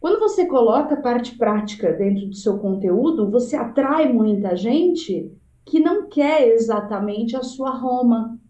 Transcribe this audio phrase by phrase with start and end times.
[0.00, 5.30] Quando você coloca parte prática dentro do seu conteúdo, você atrai muita gente
[5.66, 8.40] que não quer exatamente a sua Roma,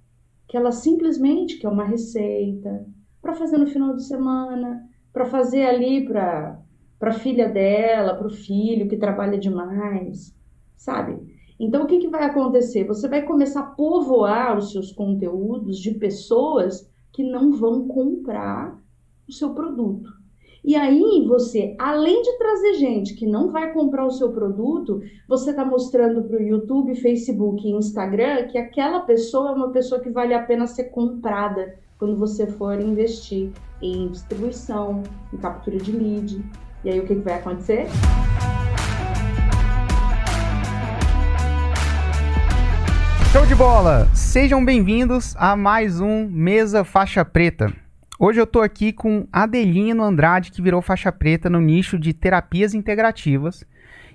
[0.47, 2.87] que ela simplesmente quer uma receita
[3.21, 6.59] para fazer no final de semana, para fazer ali para
[7.01, 10.37] para filha dela, para o filho que trabalha demais,
[10.77, 11.19] sabe?
[11.59, 12.85] Então, o que, que vai acontecer?
[12.85, 18.79] Você vai começar a povoar os seus conteúdos de pessoas que não vão comprar
[19.27, 20.20] o seu produto.
[20.63, 25.51] E aí você, além de trazer gente que não vai comprar o seu produto, você
[25.51, 30.11] está mostrando para o YouTube, Facebook e Instagram que aquela pessoa é uma pessoa que
[30.11, 35.03] vale a pena ser comprada quando você for investir em distribuição,
[35.33, 36.45] em captura de lead.
[36.85, 37.87] E aí o que, que vai acontecer?
[43.33, 44.09] Show de bola!
[44.15, 47.73] Sejam bem-vindos a mais um Mesa Faixa Preta.
[48.23, 52.75] Hoje eu tô aqui com Adelino Andrade, que virou faixa preta no nicho de terapias
[52.75, 53.65] integrativas,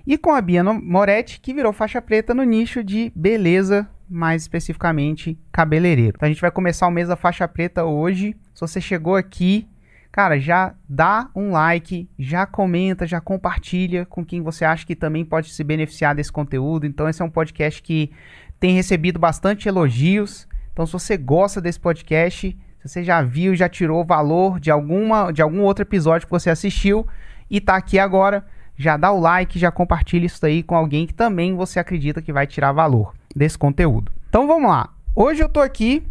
[0.06, 5.36] e com a Bia Moretti, que virou faixa preta no nicho de beleza, mais especificamente
[5.50, 6.12] cabeleireiro.
[6.14, 8.36] Então a gente vai começar o mês da faixa preta hoje.
[8.54, 9.66] Se você chegou aqui,
[10.12, 15.24] cara, já dá um like, já comenta, já compartilha com quem você acha que também
[15.24, 16.86] pode se beneficiar desse conteúdo.
[16.86, 18.12] Então esse é um podcast que
[18.60, 20.46] tem recebido bastante elogios.
[20.72, 25.42] Então se você gosta desse podcast, você já viu, já tirou valor de, alguma, de
[25.42, 27.06] algum outro episódio que você assistiu
[27.50, 28.44] e tá aqui agora,
[28.76, 32.32] já dá o like, já compartilha isso aí com alguém que também você acredita que
[32.32, 34.12] vai tirar valor desse conteúdo.
[34.28, 34.92] Então vamos lá.
[35.14, 36.06] Hoje eu tô aqui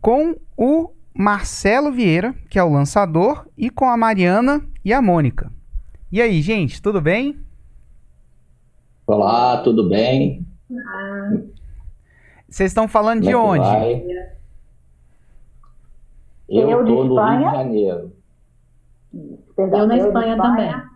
[0.00, 5.50] com o Marcelo Vieira, que é o lançador, e com a Mariana e a Mônica.
[6.12, 7.38] E aí, gente, tudo bem?
[9.06, 10.46] Olá, tudo bem?
[12.48, 13.64] Vocês estão falando Como de é onde?
[13.64, 14.33] Vai?
[16.54, 18.12] Eu, eu tô no Rio de Janeiro.
[19.56, 20.90] Perdão, eu na eu Espanha, Espanha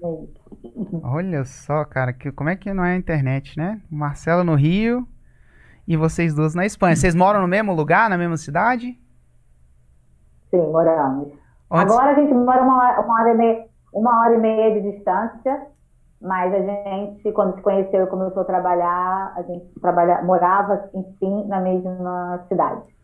[0.00, 0.28] também.
[1.02, 3.80] Olha só, cara, que, como é que não é a internet, né?
[3.90, 5.06] Marcelo no Rio
[5.86, 6.96] e vocês duas na Espanha.
[6.96, 8.98] Vocês moram no mesmo lugar, na mesma cidade?
[10.50, 11.28] Sim, moramos.
[11.70, 11.92] Onde...
[11.92, 15.66] Agora a gente mora uma, uma, hora e meia, uma hora e meia de distância,
[16.22, 21.44] mas a gente, quando se conheceu e começou a trabalhar, a gente trabalha, morava, enfim,
[21.48, 22.95] na mesma cidade.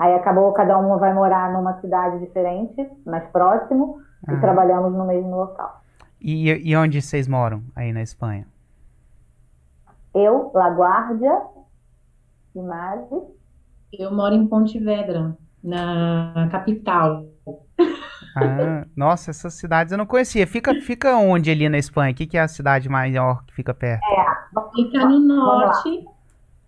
[0.00, 5.36] Aí acabou, cada uma vai morar numa cidade diferente, mais próximo, e trabalhamos no mesmo
[5.36, 5.82] local.
[6.18, 8.46] E, e onde vocês moram aí na Espanha?
[10.14, 11.42] Eu, Laguardia
[12.56, 13.02] e Mari.
[13.92, 17.26] Eu moro em Pontevedra, na capital.
[18.34, 20.46] Ah, nossa, essas cidades eu não conhecia.
[20.46, 22.12] Fica, fica onde ali na Espanha?
[22.12, 24.02] O que, que é a cidade maior que fica perto?
[24.02, 26.06] É, fica no norte.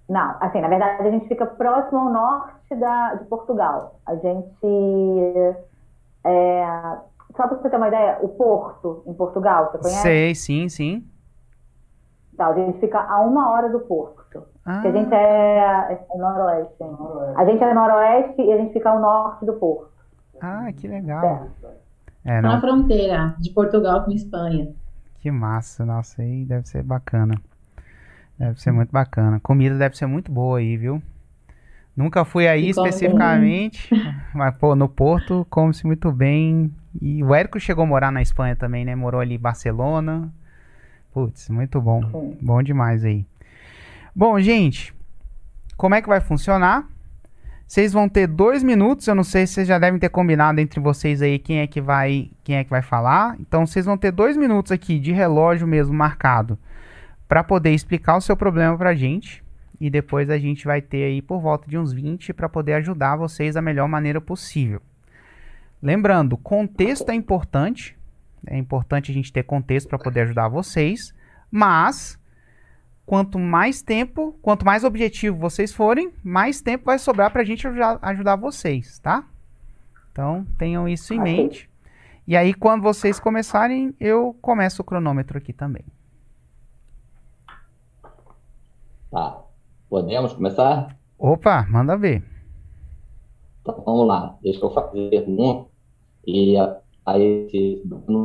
[0.06, 4.00] Não, assim, na verdade a gente fica próximo ao norte da, de Portugal.
[4.06, 5.56] A gente.
[6.24, 6.64] É,
[7.36, 10.02] só para você ter uma ideia, o Porto, em Portugal, você conhece?
[10.02, 11.06] Sei, sim, sim.
[12.32, 14.22] Então, a gente fica a uma hora do Porto.
[14.64, 14.80] Ah.
[14.80, 17.40] a gente é, é noroeste, noroeste.
[17.40, 19.90] A gente é noroeste e a gente fica ao norte do Porto.
[20.40, 21.48] Ah, que legal.
[22.24, 22.50] É, não...
[22.50, 24.72] Na fronteira de Portugal com Espanha.
[25.20, 27.34] Que massa, nossa, aí deve ser bacana.
[28.38, 29.40] Deve ser muito bacana.
[29.40, 31.02] Comida deve ser muito boa aí, viu?
[31.96, 33.90] Nunca fui aí especificamente,
[34.34, 36.72] mas pô, no Porto come-se muito bem.
[37.00, 38.94] E o Érico chegou a morar na Espanha também, né?
[38.94, 40.32] Morou ali em Barcelona.
[41.12, 42.36] Putz, muito bom.
[42.40, 43.26] Bom demais aí.
[44.14, 44.94] Bom, gente,
[45.76, 46.86] como é que vai funcionar?
[47.66, 49.06] Vocês vão ter dois minutos.
[49.06, 51.80] Eu não sei se vocês já devem ter combinado entre vocês aí quem é que
[51.80, 53.36] vai, quem é que vai falar.
[53.40, 56.58] Então, vocês vão ter dois minutos aqui de relógio mesmo marcado
[57.26, 59.41] para poder explicar o seu problema para a gente.
[59.82, 63.16] E depois a gente vai ter aí por volta de uns 20 para poder ajudar
[63.16, 64.80] vocês da melhor maneira possível.
[65.82, 67.98] Lembrando, contexto é importante.
[68.46, 71.12] É importante a gente ter contexto para poder ajudar vocês.
[71.50, 72.16] Mas
[73.04, 77.66] quanto mais tempo, quanto mais objetivo vocês forem, mais tempo vai sobrar para a gente
[77.66, 79.24] ajudar, ajudar, vocês, tá?
[80.12, 81.68] Então tenham isso em mente.
[82.24, 85.84] E aí, quando vocês começarem, eu começo o cronômetro aqui também.
[89.10, 89.51] Tá.
[89.92, 90.96] Podemos começar?
[91.18, 92.24] Opa, manda ver.
[93.60, 94.38] Então, vamos lá.
[94.42, 95.68] Deixa eu fazer pergunta.
[96.26, 96.56] E
[97.04, 97.82] aí,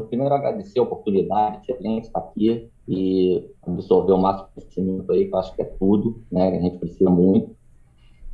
[0.07, 5.39] primeiro agradecer a oportunidade, excelente estar aqui e absorver o máximo conhecimento aí, que eu
[5.39, 6.57] acho que é tudo, né?
[6.57, 7.53] A gente precisa muito.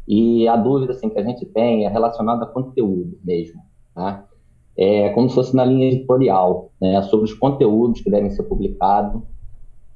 [0.07, 3.63] E a dúvida assim, que a gente tem é relacionada a conteúdo mesmo,
[3.95, 4.27] tá?
[4.77, 7.01] É como se fosse na linha editorial, né?
[7.01, 9.23] Sobre os conteúdos que devem ser publicados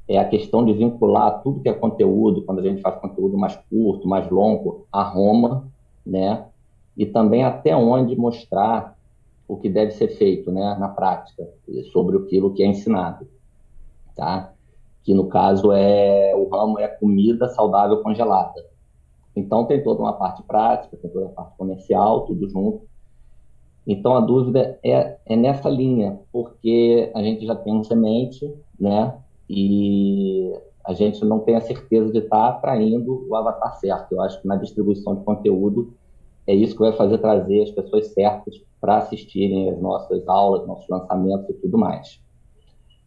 [0.08, 3.56] é a questão de vincular tudo que é conteúdo, quando a gente faz conteúdo mais
[3.70, 5.68] curto, mais longo, a Roma,
[6.06, 6.46] né?
[6.96, 8.98] E também até onde mostrar
[9.48, 11.48] o que deve ser feito né, na prática,
[11.92, 13.28] sobre aquilo que é ensinado.
[14.16, 14.54] Tá?
[15.04, 18.66] Que no caso é o ramo é comida saudável congelada.
[19.36, 22.88] Então tem toda uma parte prática, tem toda a parte comercial, tudo junto.
[23.86, 29.16] Então a dúvida é, é nessa linha, porque a gente já tem um semente, né?
[29.50, 30.52] E
[30.86, 34.14] a gente não tem a certeza de estar atraindo o avatar certo.
[34.14, 35.94] Eu acho que na distribuição de conteúdo
[36.48, 40.88] é isso que vai fazer trazer as pessoas certas para assistirem as nossas aulas, nossos
[40.88, 42.22] lançamentos e tudo mais.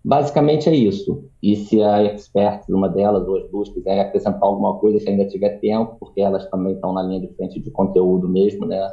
[0.04, 1.24] Basicamente é isso.
[1.42, 5.26] E se a expert, uma delas ou as duas, quiser acrescentar alguma coisa, se ainda
[5.26, 8.92] tiver tempo, porque elas também estão na linha de frente de conteúdo mesmo, né?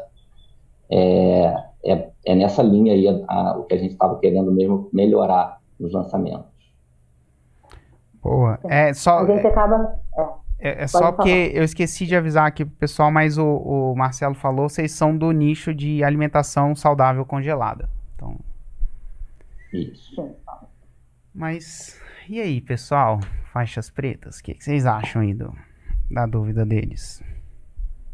[0.90, 1.54] É,
[1.86, 5.60] é, é nessa linha aí a, a, o que a gente estava querendo mesmo melhorar
[5.80, 6.57] nos lançamentos.
[8.28, 8.60] Boa.
[8.66, 9.20] É só.
[9.20, 9.98] A gente acaba.
[10.60, 13.96] É, é, é só porque eu esqueci de avisar aqui pro pessoal, mas o, o
[13.96, 17.90] Marcelo falou, vocês são do nicho de alimentação saudável congelada.
[18.16, 18.38] Então.
[19.72, 20.36] Isso.
[21.34, 23.20] Mas e aí, pessoal?
[23.54, 25.54] Faixas pretas, o que, que, vocês acham aí do,
[26.12, 27.24] da dúvida deles?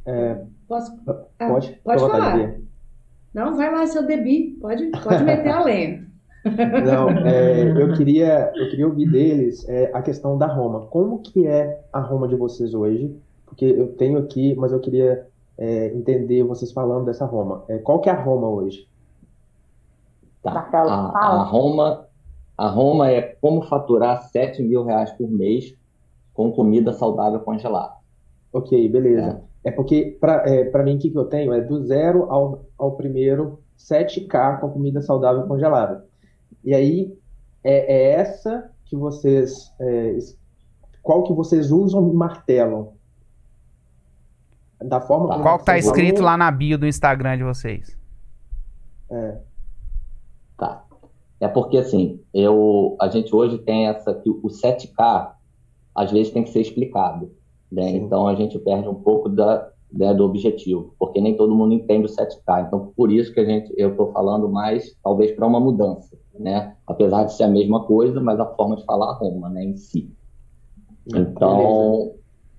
[0.05, 0.99] É, Posso?
[1.39, 2.55] Ah, pode, pode falar.
[3.33, 4.57] Não, vai lá, seu Debi.
[4.61, 6.05] Pode, pode meter a lenha.
[6.45, 10.81] Não, é, eu queria eu queria ouvir deles é, a questão da Roma.
[10.87, 13.15] Como que é a Roma de vocês hoje?
[13.45, 17.63] Porque eu tenho aqui, mas eu queria é, entender vocês falando dessa Roma.
[17.67, 18.87] É, qual que é a Roma hoje?
[20.41, 20.69] Tá.
[20.73, 22.05] A, a, Roma
[22.57, 25.75] a Roma é como faturar 7 mil reais por mês
[26.33, 27.93] com comida saudável congelada.
[28.51, 29.41] Ok, beleza.
[29.49, 29.53] É.
[29.63, 31.53] É porque, para é, mim, o que, que eu tenho?
[31.53, 36.05] É do zero ao, ao primeiro 7K com comida saudável congelada.
[36.63, 37.17] E aí,
[37.63, 39.71] é, é essa que vocês.
[39.79, 40.17] É,
[41.01, 42.93] qual que vocês usam e martelam?
[44.81, 45.41] Da forma tá.
[45.41, 47.97] Qual que tá escrito lá na bio do Instagram de vocês?
[49.09, 49.37] É.
[50.57, 50.83] Tá.
[51.39, 55.33] É porque, assim, eu, a gente hoje tem essa que o 7K,
[55.95, 57.31] às vezes, tem que ser explicado.
[57.71, 57.89] Né?
[57.89, 62.07] Então a gente perde um pouco da, né, do objetivo, porque nem todo mundo entende
[62.07, 62.67] o 7K.
[62.67, 66.75] Então por isso que a gente, eu estou falando mais, talvez, para uma mudança, né?
[66.87, 70.11] Apesar de ser a mesma coisa, mas a forma de falar Roma, né, em si.
[71.07, 72.15] Então Beleza.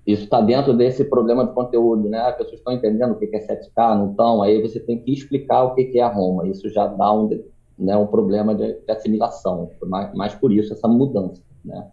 [0.07, 2.21] isso está dentro desse problema de conteúdo, né?
[2.21, 4.43] As pessoas estão entendendo o que é 7K, não estão?
[4.43, 6.47] Aí você tem que explicar o que é a Roma.
[6.47, 7.29] Isso já dá um,
[7.77, 11.89] né, um problema de, de assimilação, mais, mais por isso essa mudança, né?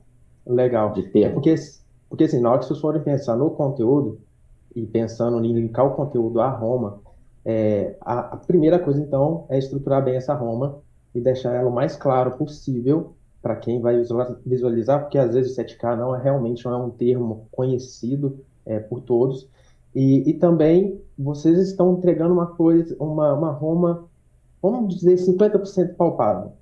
[0.45, 0.93] Legal.
[0.93, 1.31] De termo.
[1.31, 1.55] É porque
[2.09, 4.19] porque assim, na hora que vocês forem pensar no conteúdo
[4.75, 7.01] e pensando em linkar o conteúdo a Roma,
[7.43, 10.79] é, a, a, primeira coisa então é estruturar bem essa Roma
[11.13, 13.97] e deixar ela o mais claro possível para quem vai
[14.45, 18.79] visualizar, porque às vezes o 7K não é realmente não é um termo conhecido é,
[18.79, 19.49] por todos.
[19.95, 24.05] E, e, também vocês estão entregando uma coisa, uma, uma Roma,
[24.61, 26.53] vamos dizer, 50% palpável.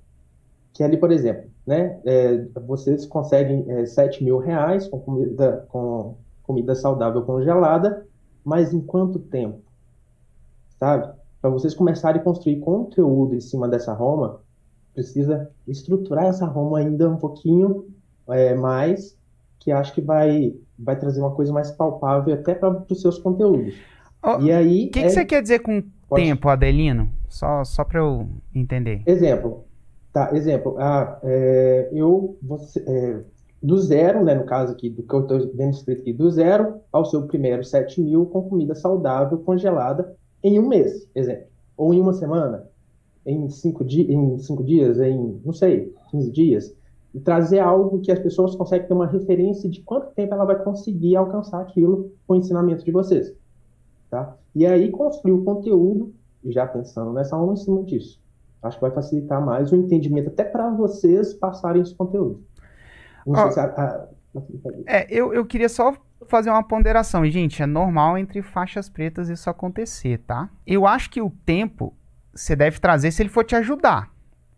[0.72, 2.00] Que ali, por exemplo, né?
[2.04, 6.16] É, vocês conseguem é, 7 mil reais com comida, com
[6.50, 8.04] comida saudável congelada,
[8.44, 9.60] mas em quanto tempo?
[10.78, 11.08] Sabe?
[11.40, 14.40] Para vocês começarem a construir conteúdo em cima dessa Roma,
[14.92, 17.86] precisa estruturar essa Roma ainda um pouquinho
[18.28, 19.16] é, mais,
[19.60, 23.74] que acho que vai, vai trazer uma coisa mais palpável até para os seus conteúdos.
[24.22, 24.86] Oh, e aí.
[24.88, 25.02] O que, é...
[25.04, 26.22] que, você quer dizer com Pode...
[26.22, 27.08] tempo, Adelino?
[27.28, 29.02] Só, só para eu entender.
[29.06, 29.64] Exemplo,
[30.12, 33.20] Tá, exemplo, ah, é, eu, você, é,
[33.62, 36.80] do zero, né, no caso aqui, do que eu estou vendo escrito aqui, do zero
[36.90, 41.46] ao seu primeiro 7 mil com comida saudável congelada em um mês, exemplo.
[41.76, 42.66] Ou em uma semana,
[43.24, 46.76] em cinco, di em cinco dias, em, não sei, 15 dias.
[47.12, 50.62] E trazer algo que as pessoas conseguem ter uma referência de quanto tempo ela vai
[50.62, 53.34] conseguir alcançar aquilo com o ensinamento de vocês.
[54.08, 54.36] Tá?
[54.54, 56.14] E aí construir o conteúdo,
[56.46, 58.20] já pensando nessa aula em cima disso.
[58.62, 62.42] Acho que vai facilitar mais o entendimento, até para vocês passarem esse conteúdo.
[63.50, 64.06] Se a, a,
[64.86, 65.94] é, eu, eu queria só
[66.28, 67.24] fazer uma ponderação.
[67.24, 70.48] E, gente, é normal entre faixas pretas isso acontecer, tá?
[70.66, 71.94] Eu acho que o tempo
[72.32, 74.08] você deve trazer se ele for te ajudar.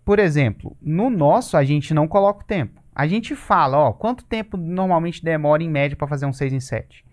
[0.04, 2.83] Por exemplo, no nosso a gente não coloca o tempo.
[2.95, 6.61] A gente fala, ó, quanto tempo normalmente demora em média para fazer um 6 em
[6.61, 7.04] 7?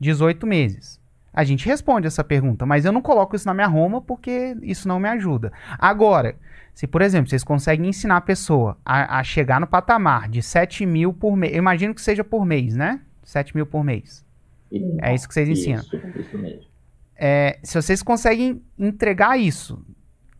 [0.00, 1.00] 18 meses.
[1.32, 4.88] A gente responde essa pergunta, mas eu não coloco isso na minha Roma porque isso
[4.88, 5.52] não me ajuda.
[5.78, 6.36] Agora,
[6.76, 10.84] se, por exemplo, vocês conseguem ensinar a pessoa a, a chegar no patamar de 7
[10.84, 13.00] mil por mês, eu imagino que seja por mês, né?
[13.24, 14.22] 7 mil por mês.
[14.70, 14.98] Isso.
[15.00, 15.80] É isso que vocês ensinam.
[15.80, 16.60] Isso, isso mesmo.
[17.16, 19.82] É, se vocês conseguem entregar isso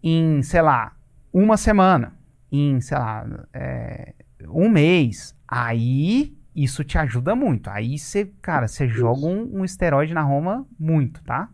[0.03, 0.95] em, sei lá,
[1.33, 2.13] uma semana,
[2.53, 4.13] em, sei lá, é,
[4.47, 7.71] um mês, aí isso te ajuda muito.
[7.71, 11.49] Aí você, cara, você joga um, um esteroide na Roma muito, tá?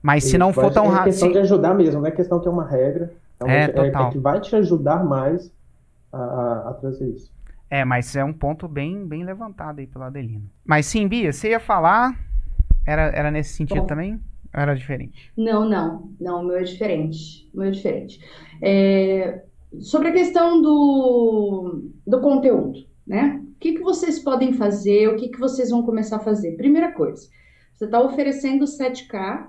[0.00, 1.08] Mas se não for tão rápido.
[1.08, 1.32] É questão se...
[1.32, 3.12] de ajudar mesmo, não é questão que é uma regra.
[3.46, 5.52] É, é, é, que vai te ajudar mais
[6.12, 7.32] a, a, a, trazer isso.
[7.70, 10.48] É, mas é um ponto bem, bem levantado aí pelo Adelino.
[10.64, 12.18] Mas sim, Bia, você ia falar.
[12.86, 14.20] Era, era nesse sentido Bom, também?
[14.54, 15.32] Ou era diferente?
[15.36, 16.12] Não, não.
[16.20, 17.48] Não, o meu é diferente.
[17.54, 18.20] O meu é diferente.
[18.60, 19.42] É,
[19.80, 23.40] sobre a questão do, do conteúdo, né?
[23.42, 25.08] O que, que vocês podem fazer?
[25.08, 26.56] O que, que vocês vão começar a fazer?
[26.56, 27.28] Primeira coisa,
[27.74, 29.46] você está oferecendo 7K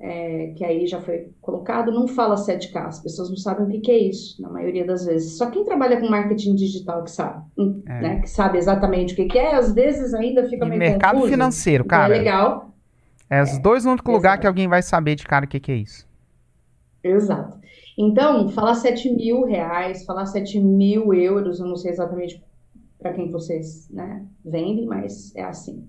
[0.00, 3.80] é, que aí já foi colocado, não fala 7K, as pessoas não sabem o que,
[3.80, 5.36] que, é isso, na maioria das vezes.
[5.36, 8.00] Só quem trabalha com marketing digital que sabe, é.
[8.00, 11.14] né, que sabe exatamente o que, que, é, às vezes ainda fica e meio mercado
[11.14, 11.32] confuso.
[11.32, 12.14] financeiro, então, cara.
[12.14, 12.74] é legal.
[13.28, 15.72] É os é, dois únicos lugares que alguém vai saber de cara o que, que
[15.72, 16.06] é isso.
[17.02, 17.58] Exato.
[17.96, 22.40] Então, falar 7 mil reais, falar 7 mil euros, eu não sei exatamente
[22.98, 25.88] para quem vocês né, vendem, mas é assim.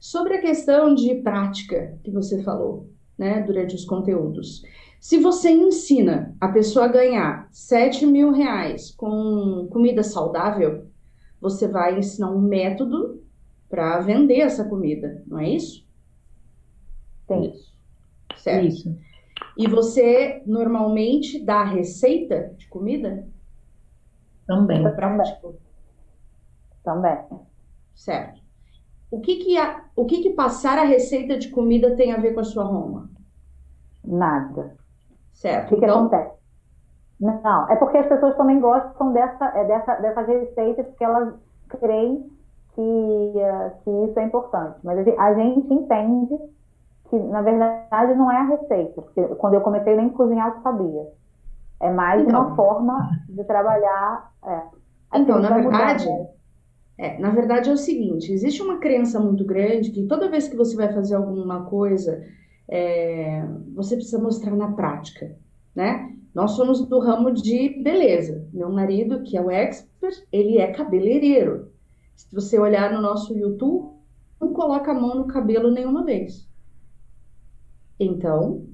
[0.00, 4.62] Sobre a questão de prática que você falou, né, durante os conteúdos.
[5.00, 10.86] Se você ensina a pessoa a ganhar 7 mil reais com comida saudável,
[11.40, 13.22] você vai ensinar um método
[13.68, 15.86] para vender essa comida, não é isso?
[17.26, 17.52] Tem.
[18.36, 18.66] Certo.
[18.66, 18.96] Isso.
[19.56, 23.26] E você normalmente dá receita de comida?
[24.46, 24.82] Também.
[24.94, 25.56] Prático.
[26.84, 27.18] Também.
[27.94, 28.35] Certo.
[29.16, 32.34] O que que, a, o que que passar a receita de comida tem a ver
[32.34, 33.08] com a sua Roma?
[34.04, 34.76] Nada.
[35.32, 35.64] Certo.
[35.64, 36.00] O que, que então...
[36.00, 36.36] acontece?
[37.18, 41.32] Não, é porque as pessoas também gostam dessa, é dessa, dessas receitas porque elas
[41.80, 42.30] creem
[42.74, 44.76] que, uh, que isso é importante.
[44.84, 46.38] Mas a gente, a gente, entende
[47.08, 49.00] que, na verdade, não é a receita.
[49.00, 51.08] Porque quando eu comecei nem cozinhar, eu sabia.
[51.80, 54.30] É mais então, uma forma de trabalhar.
[54.44, 54.62] É.
[55.14, 56.35] Então, na verdade, mudar, né?
[56.98, 60.56] É, na verdade é o seguinte, existe uma crença muito grande que toda vez que
[60.56, 62.24] você vai fazer alguma coisa,
[62.66, 65.36] é, você precisa mostrar na prática,
[65.74, 66.16] né?
[66.34, 68.46] Nós somos do ramo de beleza.
[68.52, 71.70] Meu marido, que é o expert, ele é cabeleireiro.
[72.14, 73.94] Se você olhar no nosso YouTube,
[74.40, 76.48] não coloca a mão no cabelo nenhuma vez.
[77.98, 78.66] Então,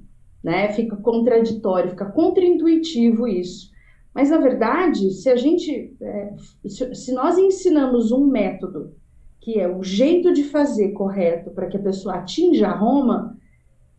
[0.43, 3.72] né, fica contraditório, fica contraintuitivo isso.
[4.15, 6.35] Mas, na verdade, se a gente, é,
[6.67, 8.95] se, nós ensinamos um método
[9.41, 13.37] que é o jeito de fazer correto para que a pessoa atinja a Roma,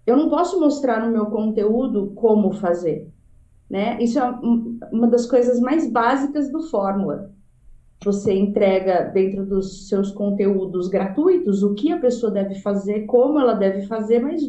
[0.06, 3.10] eu não posso mostrar no meu conteúdo como fazer.
[3.70, 4.02] Né?
[4.02, 4.24] Isso é
[4.92, 7.32] uma das coisas mais básicas do Fórmula.
[8.06, 13.54] Você entrega dentro dos seus conteúdos gratuitos o que a pessoa deve fazer, como ela
[13.54, 14.42] deve fazer, mas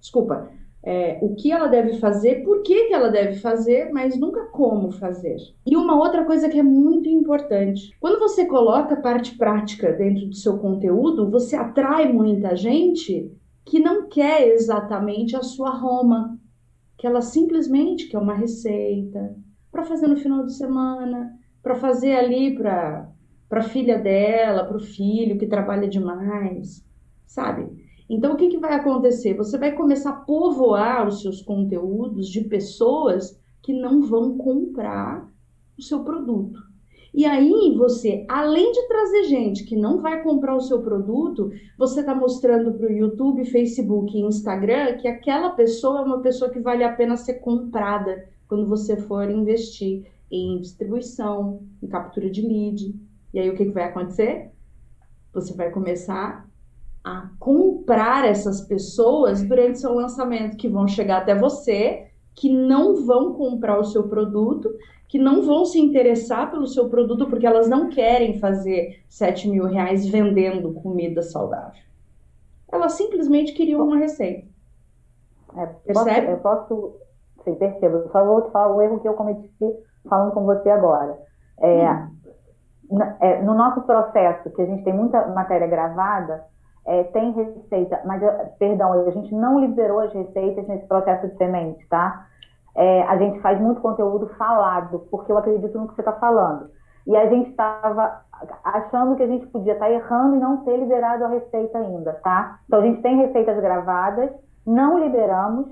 [0.00, 0.48] desculpa,
[0.86, 4.92] é, o que ela deve fazer, por que, que ela deve fazer, mas nunca como
[4.92, 5.36] fazer.
[5.66, 10.34] E uma outra coisa que é muito importante: quando você coloca parte prática dentro do
[10.34, 13.32] seu conteúdo, você atrai muita gente
[13.64, 16.38] que não quer exatamente a sua Roma,
[16.98, 19.34] que ela simplesmente quer uma receita
[19.72, 23.10] para fazer no final de semana, para fazer ali para
[23.48, 26.84] para filha dela, para o filho que trabalha demais,
[27.24, 27.83] sabe?
[28.08, 29.34] Então, o que, que vai acontecer?
[29.34, 35.26] Você vai começar a povoar os seus conteúdos de pessoas que não vão comprar
[35.78, 36.60] o seu produto.
[37.14, 42.00] E aí você, além de trazer gente que não vai comprar o seu produto, você
[42.00, 46.58] está mostrando para o YouTube, Facebook e Instagram que aquela pessoa é uma pessoa que
[46.58, 52.92] vale a pena ser comprada quando você for investir em distribuição, em captura de lead.
[53.32, 54.50] E aí o que, que vai acontecer?
[55.32, 56.43] Você vai começar
[57.04, 63.34] a comprar essas pessoas durante seu lançamento, que vão chegar até você, que não vão
[63.34, 64.70] comprar o seu produto,
[65.06, 69.66] que não vão se interessar pelo seu produto porque elas não querem fazer 7 mil
[69.66, 71.82] reais vendendo comida saudável.
[72.72, 74.48] Elas simplesmente queriam uma receita.
[75.56, 76.32] É, Percebe?
[76.32, 76.96] eu posso.
[77.44, 78.08] Sim, percebo.
[78.10, 79.48] Só vou te falar o erro que eu cometi
[80.08, 81.16] falando com você agora.
[81.60, 81.92] É,
[82.90, 82.98] hum.
[83.20, 86.44] é, no nosso processo, que a gente tem muita matéria gravada,
[86.86, 88.22] é, tem receita, mas,
[88.58, 92.26] perdão, a gente não liberou as receitas nesse processo de semente, tá?
[92.76, 96.68] É, a gente faz muito conteúdo falado, porque eu acredito no que você está falando.
[97.06, 98.22] E a gente estava
[98.64, 102.14] achando que a gente podia estar tá errando e não ter liberado a receita ainda,
[102.22, 102.58] tá?
[102.66, 104.30] Então a gente tem receitas gravadas,
[104.66, 105.68] não liberamos,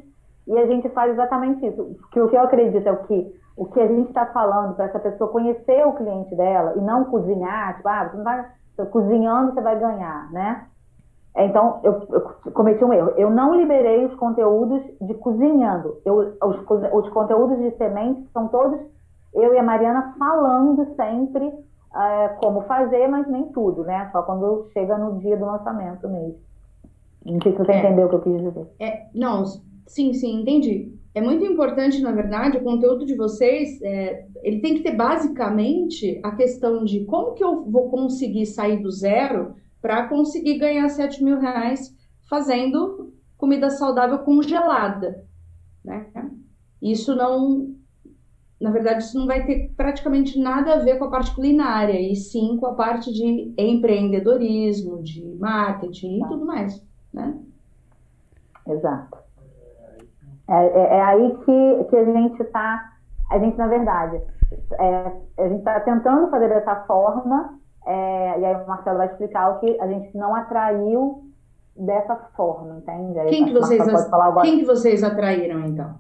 [0.46, 1.96] e a gente faz exatamente isso.
[2.10, 4.86] Que o que eu acredito é o que o que a gente está falando para
[4.86, 8.46] essa pessoa conhecer o cliente dela e não cozinhar, tipo, ah, você não vai
[8.90, 10.66] cozinhando, você vai ganhar, né?
[11.36, 12.20] Então, eu, eu,
[12.52, 13.12] cometi um erro.
[13.16, 15.98] Eu não liberei os conteúdos de cozinhando.
[16.04, 16.56] Eu, os,
[16.92, 18.78] os conteúdos de sementes são todos
[19.34, 21.50] eu e a Mariana falando sempre
[21.94, 24.08] é, como fazer, mas nem tudo, né?
[24.12, 26.38] Só quando chega no dia do lançamento mesmo.
[27.24, 28.66] Não sei se você é, entendeu o que eu quis dizer.
[28.78, 29.44] É, não,
[29.86, 30.92] sim, sim, entendi.
[31.14, 36.18] É muito importante, na verdade, o conteúdo de vocês, é, ele tem que ter basicamente
[36.22, 41.22] a questão de como que eu vou conseguir sair do zero para conseguir ganhar 7
[41.22, 41.94] mil reais
[42.30, 45.26] fazendo comida saudável congelada,
[45.84, 46.06] né?
[46.80, 47.74] Isso não,
[48.60, 52.14] na verdade, isso não vai ter praticamente nada a ver com a parte culinária, e
[52.14, 56.80] sim com a parte de empreendedorismo, de marketing e tudo mais,
[57.12, 57.36] né?
[58.68, 59.18] Exato.
[60.48, 62.92] É, é, é aí que, que a gente está,
[63.30, 64.20] a gente, na verdade,
[64.78, 69.50] é, a gente está tentando fazer dessa forma, é, e aí o Marcelo vai explicar
[69.50, 71.24] o que a gente não atraiu
[71.76, 73.18] dessa forma, entende?
[73.18, 73.82] Aí quem que, vocês,
[74.42, 75.94] quem que vocês atraíram, então?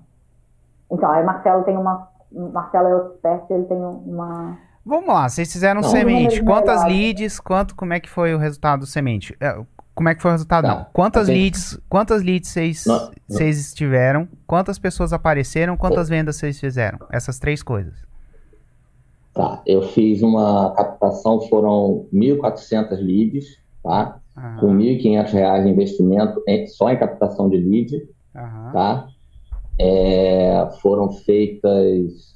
[0.90, 2.08] Então, aí o Marcelo tem uma.
[2.30, 4.58] Marcelo é o expert, ele tem uma.
[4.84, 6.42] Vamos lá, vocês fizeram não, semente.
[6.42, 7.40] Quantas leads?
[7.40, 9.36] Quanto, como é que foi o resultado do semente?
[9.40, 9.58] É,
[9.94, 10.66] como é que foi o resultado?
[10.66, 10.74] Tá.
[10.74, 10.86] Não.
[10.92, 11.42] Quantas okay.
[11.42, 12.84] leads, quantas leads vocês,
[13.28, 14.28] vocês tiveram?
[14.46, 15.76] Quantas pessoas apareceram?
[15.76, 16.98] Quantas vendas vocês fizeram?
[17.10, 18.11] Essas três coisas.
[19.34, 24.20] Tá, eu fiz uma captação, foram 1.400 leads, tá?
[24.36, 24.60] Aham.
[24.60, 28.72] Com R$ 1.500 de investimento em, só em captação de lead, Aham.
[28.72, 29.08] tá?
[29.78, 32.34] É, foram feitas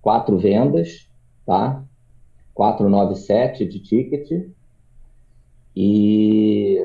[0.00, 1.06] quatro vendas,
[1.44, 1.84] tá?
[2.54, 4.48] 497 de ticket
[5.76, 6.82] e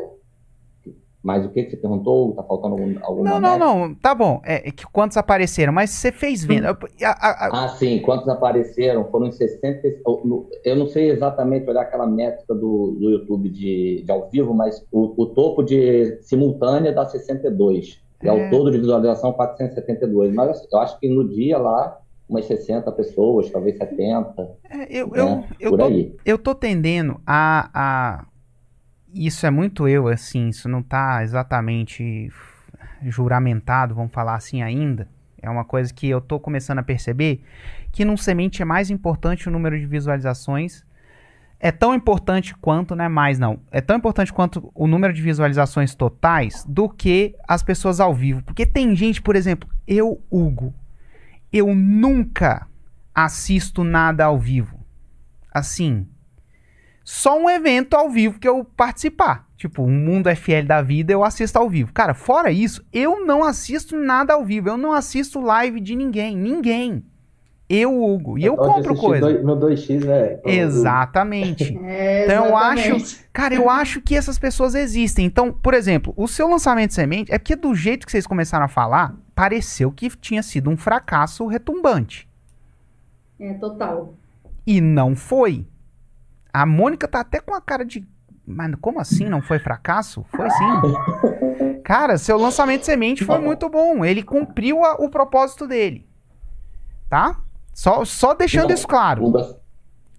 [1.24, 2.34] mas o que, que você perguntou?
[2.34, 3.96] Tá faltando algum, alguma Não, não, não.
[3.96, 4.42] Tá bom.
[4.44, 5.72] É, é, que quantos apareceram?
[5.72, 6.78] Mas você fez venda.
[7.02, 7.64] A, a, a...
[7.64, 8.00] Ah, sim.
[8.00, 9.06] Quantos apareceram?
[9.10, 9.82] Foram 60.
[10.66, 14.86] Eu não sei exatamente olhar aquela métrica do, do YouTube de, de ao vivo, mas
[14.92, 18.04] o, o topo de simultânea dá 62.
[18.22, 18.28] É.
[18.28, 20.34] é o todo de visualização 472.
[20.34, 24.50] Mas eu acho que no dia lá umas 60 pessoas, talvez 70.
[24.70, 25.48] É, eu, né?
[25.58, 28.26] eu, eu, tô, eu tô tendendo a, a
[29.14, 32.32] isso é muito eu, assim, isso não está exatamente
[33.04, 35.08] juramentado, vamos falar assim ainda.
[35.42, 37.44] É uma coisa que eu estou começando a perceber
[37.92, 40.86] que num semente é mais importante o número de visualizações.
[41.60, 43.60] É tão importante quanto, não é mais não.
[43.72, 48.42] É tão importante quanto o número de visualizações totais do que as pessoas ao vivo.
[48.44, 50.74] Porque tem gente, por exemplo, eu, Hugo,
[51.52, 52.68] eu nunca
[53.14, 54.80] assisto nada ao vivo.
[55.54, 56.08] Assim,
[57.04, 59.48] só um evento ao vivo que eu participar.
[59.58, 61.94] Tipo, um Mundo FL da vida eu assisto ao vivo.
[61.94, 64.70] Cara, fora isso, eu não assisto nada ao vivo.
[64.70, 66.36] Eu não assisto live de ninguém.
[66.36, 67.04] Ninguém.
[67.70, 68.38] Eu, Hugo.
[68.38, 69.42] E eu, eu compro coisa.
[69.42, 70.40] no 2x, né?
[70.46, 71.78] Exatamente.
[71.84, 73.24] é, então eu acho.
[73.32, 75.26] Cara, eu acho que essas pessoas existem.
[75.26, 78.66] Então, por exemplo, o seu lançamento de semente é porque do jeito que vocês começaram
[78.66, 82.30] a falar, pareceu que tinha sido um fracasso retumbante.
[83.40, 84.14] É, total.
[84.68, 85.66] E não foi.
[86.54, 88.08] A Mônica tá até com a cara de.
[88.46, 89.26] Mas como assim?
[89.26, 90.24] Não foi fracasso?
[90.30, 91.82] Foi sim.
[91.84, 94.06] Cara, seu lançamento de semente foi muito bom.
[94.06, 96.08] Ele cumpriu a, o propósito dele.
[97.10, 97.38] Tá?
[97.74, 99.34] Só, só deixando isso claro.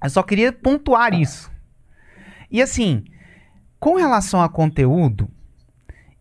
[0.02, 1.50] Eu só queria pontuar isso.
[2.50, 3.04] E assim,
[3.78, 5.28] com relação a conteúdo,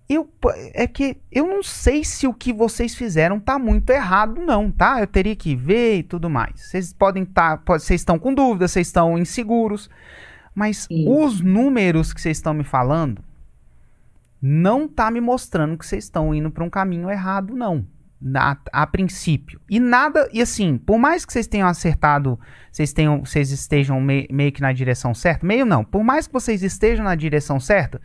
[0.10, 0.30] eu
[0.74, 5.00] é que eu não sei se o que vocês fizeram tá muito errado não, tá?
[5.00, 6.62] Eu teria que ver e tudo mais.
[6.62, 9.90] Vocês podem estar, tá, vocês estão com dúvidas, vocês estão inseguros,
[10.54, 11.06] mas Sim.
[11.08, 13.24] os números que vocês estão me falando
[14.42, 17.86] não tá me mostrando que vocês estão indo para um caminho errado não.
[18.26, 19.60] Na, a princípio.
[19.70, 22.40] E nada, e assim, por mais que vocês tenham acertado,
[22.72, 26.32] vocês tenham, vocês estejam me, meio que na direção certa, meio não, por mais que
[26.32, 28.00] vocês estejam na direção certa,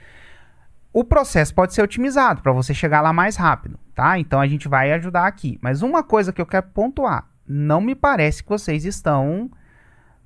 [0.93, 4.19] o processo pode ser otimizado para você chegar lá mais rápido, tá?
[4.19, 5.59] Então a gente vai ajudar aqui.
[5.61, 9.51] Mas uma coisa que eu quero pontuar, não me parece que vocês estão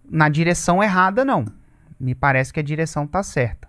[0.09, 1.45] na direção errada, não.
[1.99, 3.69] Me parece que a direção está certa.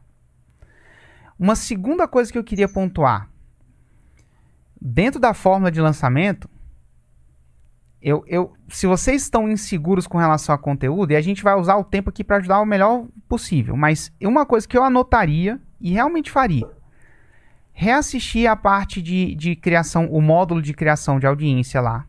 [1.38, 3.28] Uma segunda coisa que eu queria pontuar,
[4.80, 6.50] dentro da fórmula de lançamento,
[8.02, 11.76] eu, eu, se vocês estão inseguros com relação a conteúdo, e a gente vai usar
[11.78, 15.92] o tempo aqui para ajudar o melhor possível, mas uma coisa que eu anotaria e
[15.92, 16.83] realmente faria
[17.74, 22.06] reassistir a parte de, de criação, o módulo de criação de audiência lá.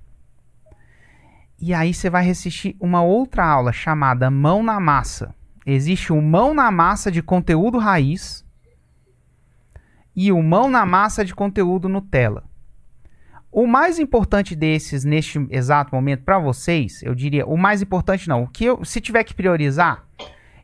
[1.59, 5.35] E aí você vai reassistir uma outra aula chamada Mão na Massa.
[5.67, 8.45] Existe o Mão na Massa de conteúdo raiz
[10.15, 12.45] e o Mão na Massa de conteúdo Nutella.
[13.51, 18.43] O mais importante desses neste exato momento para vocês, eu diria, o mais importante não,
[18.43, 20.05] o que eu, se tiver que priorizar,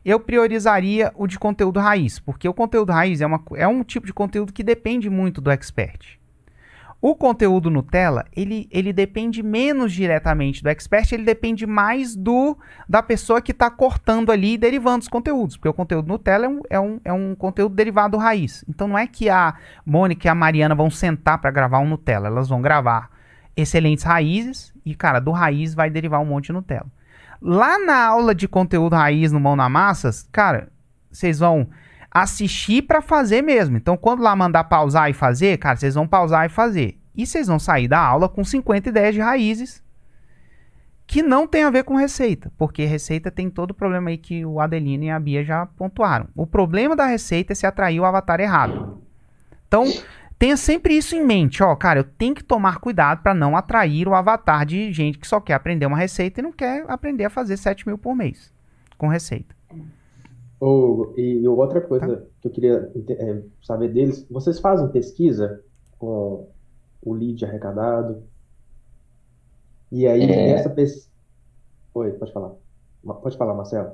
[0.03, 4.05] eu priorizaria o de conteúdo raiz, porque o conteúdo raiz é, uma, é um tipo
[4.05, 6.19] de conteúdo que depende muito do expert.
[7.03, 12.55] O conteúdo Nutella, ele, ele depende menos diretamente do expert, ele depende mais do
[12.87, 15.57] da pessoa que está cortando ali e derivando os conteúdos.
[15.57, 18.63] Porque o conteúdo Nutella é um, é, um, é um conteúdo derivado raiz.
[18.69, 22.27] Então não é que a Mônica e a Mariana vão sentar para gravar um Nutella.
[22.27, 23.09] Elas vão gravar
[23.57, 26.91] excelentes raízes e, cara, do raiz vai derivar um monte de Nutella.
[27.41, 30.69] Lá na aula de conteúdo raiz no Mão na Massas, cara,
[31.11, 31.67] vocês vão
[32.11, 33.77] assistir para fazer mesmo.
[33.77, 36.99] Então, quando lá mandar pausar e fazer, cara, vocês vão pausar e fazer.
[37.15, 39.81] E vocês vão sair da aula com 50 ideias de raízes
[41.07, 44.45] que não tem a ver com receita, porque receita tem todo o problema aí que
[44.45, 46.29] o Adelino e a Bia já pontuaram.
[46.33, 49.01] O problema da receita é se atrair o avatar errado.
[49.67, 49.83] Então,
[50.41, 54.07] tenha sempre isso em mente, ó, cara, eu tenho que tomar cuidado para não atrair
[54.07, 57.29] o avatar de gente que só quer aprender uma receita e não quer aprender a
[57.29, 58.51] fazer 7 mil por mês
[58.97, 59.55] com receita.
[60.59, 62.23] Oh, e, outra coisa tá.
[62.41, 65.63] que eu queria é, saber deles, vocês fazem pesquisa
[65.99, 66.49] com
[67.03, 68.23] o lead arrecadado?
[69.91, 70.53] E aí, é...
[70.53, 71.07] nessa pesquisa...
[71.93, 72.55] Oi, pode falar.
[73.03, 73.91] Pode falar, Marcelo.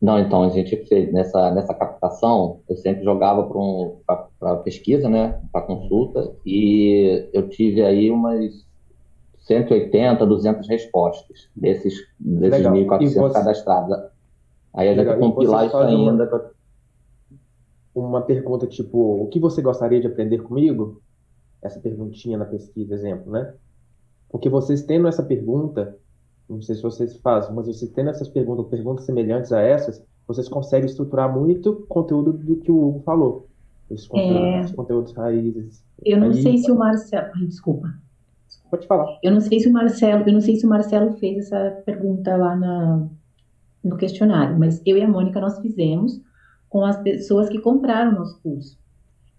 [0.00, 3.98] Não, então, a gente fez, nessa, nessa captação, eu sempre jogava para um,
[4.64, 8.66] pesquisa, né, para consulta, e eu tive aí umas
[9.40, 13.34] 180, 200 respostas desses, desses 1.400 você...
[13.34, 13.98] cadastrados.
[14.72, 16.52] Aí a gente compilar isso ainda.
[17.94, 21.02] Uma, uma pergunta tipo, o que você gostaria de aprender comigo?
[21.60, 23.52] Essa perguntinha na pesquisa, exemplo, né?
[24.30, 25.98] Porque vocês tendo essa pergunta,
[26.54, 30.48] não sei se vocês fazem, mas vocês tendo essas perguntas, perguntas semelhantes a essas, vocês
[30.48, 33.48] conseguem estruturar muito conteúdo do que o Hugo falou.
[33.90, 34.74] Esses conteúdos, é...
[34.74, 35.84] conteúdos raízes.
[36.04, 36.42] Eu não Aí...
[36.42, 37.30] sei se o Marcelo.
[37.34, 37.92] Ai, desculpa.
[38.70, 39.18] Pode falar.
[39.22, 42.36] Eu não sei se o Marcelo, eu não sei se o Marcelo fez essa pergunta
[42.36, 43.08] lá na,
[43.82, 46.20] no questionário, mas eu e a Mônica nós fizemos
[46.68, 48.78] com as pessoas que compraram nosso curso.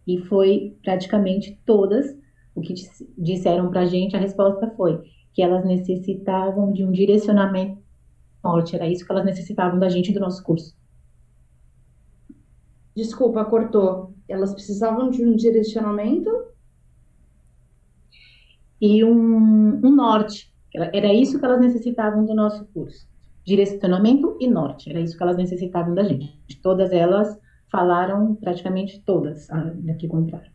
[0.06, 2.13] E foi praticamente todas
[2.54, 2.74] o que
[3.17, 5.02] disseram para a gente, a resposta foi
[5.34, 7.82] que elas necessitavam de um direcionamento
[8.44, 10.76] norte, era isso que elas necessitavam da gente do nosso curso.
[12.96, 14.13] Desculpa, cortou.
[14.28, 16.30] Elas precisavam de um direcionamento?
[18.80, 20.52] E um, um norte.
[20.74, 23.12] Era isso que elas necessitavam do nosso curso
[23.46, 24.89] direcionamento e norte.
[24.89, 26.39] Era isso que elas necessitavam da gente.
[26.62, 27.39] Todas elas
[27.72, 29.48] falaram, praticamente todas,
[30.00, 30.52] que compraram.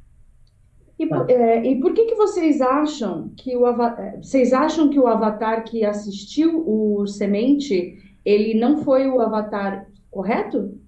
[0.98, 4.98] E, por, é, e por que, que vocês acham que o é, vocês acham que
[4.98, 10.78] o avatar que assistiu o semente ele não foi o avatar correto?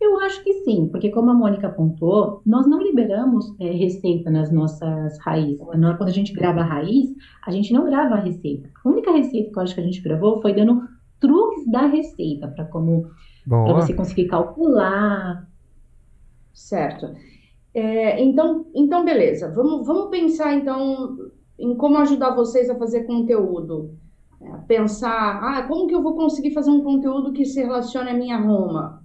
[0.00, 4.50] Eu acho que sim, porque como a Mônica apontou, nós não liberamos é, receita nas
[4.50, 5.60] nossas raízes.
[5.60, 7.14] Quando a gente grava a raiz,
[7.46, 8.68] a gente não grava a receita.
[8.82, 10.88] A única receita que eu acho que a gente gravou foi dando
[11.20, 13.10] truques da receita para como
[13.46, 15.46] para você conseguir calcular.
[16.52, 17.14] Certo.
[17.74, 19.50] É, então, então, beleza.
[19.50, 23.94] Vamos, vamos pensar então em como ajudar vocês a fazer conteúdo.
[24.40, 28.14] É, pensar, ah, como que eu vou conseguir fazer um conteúdo que se relacione à
[28.14, 29.02] minha Roma?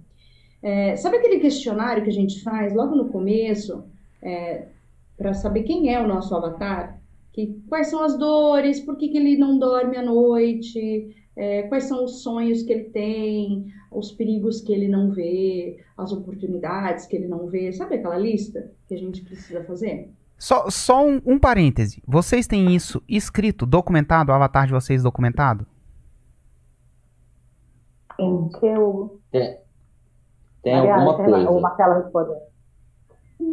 [0.62, 3.84] É, sabe aquele questionário que a gente faz logo no começo
[4.22, 4.68] é,
[5.16, 6.98] para saber quem é o nosso avatar?
[7.32, 8.80] Que, quais são as dores?
[8.80, 11.14] Por que, que ele não dorme à noite?
[11.36, 16.12] é, quais são os sonhos que ele tem, os perigos que ele não vê, as
[16.12, 17.72] oportunidades que ele não vê.
[17.72, 20.12] Sabe aquela lista que a gente precisa fazer?
[20.38, 22.02] Só, só um, um parêntese.
[22.06, 25.66] Vocês têm isso escrito, documentado, o avatar de vocês documentado?
[28.18, 29.18] Em que eu...
[29.30, 29.58] Tem,
[30.62, 31.50] tem alguma coisa.
[31.50, 32.36] O Marcelo respondeu.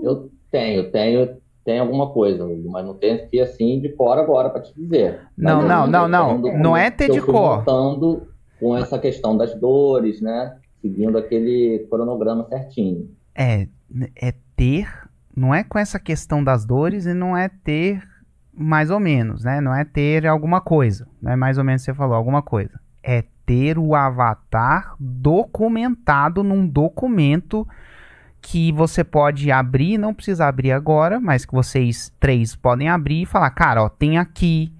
[0.02, 4.62] Eu tenho, tenho, tem alguma coisa, mas não tem aqui assim de cor agora para
[4.62, 5.22] te dizer.
[5.38, 6.38] Não, mas, não, não, não.
[6.58, 7.64] Não é ter de cor.
[8.60, 10.58] Com essa questão das dores, né?
[10.82, 13.10] Seguindo aquele cronograma certinho.
[13.36, 13.68] É,
[14.16, 14.88] é ter,
[15.36, 18.04] não é com essa questão das dores e não é ter
[18.54, 19.60] mais ou menos, né?
[19.60, 22.80] Não é ter alguma coisa, não é mais ou menos você falou alguma coisa.
[23.02, 27.68] É ter o avatar documentado num documento
[28.42, 33.26] que você pode abrir, não precisa abrir agora, mas que vocês três podem abrir e
[33.26, 34.72] falar, cara, ó, tem aqui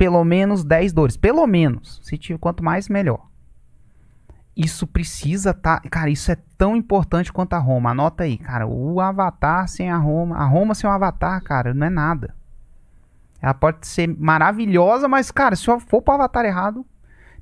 [0.00, 3.26] pelo menos 10 dores, pelo menos, se tiver quanto mais melhor.
[4.56, 7.90] Isso precisa tá, cara, isso é tão importante quanto a Roma.
[7.90, 11.86] Anota aí, cara, o avatar sem a Roma, a Roma sem o avatar, cara, não
[11.86, 12.34] é nada.
[13.42, 16.82] Ela pode ser maravilhosa, mas cara, se eu for pro avatar errado,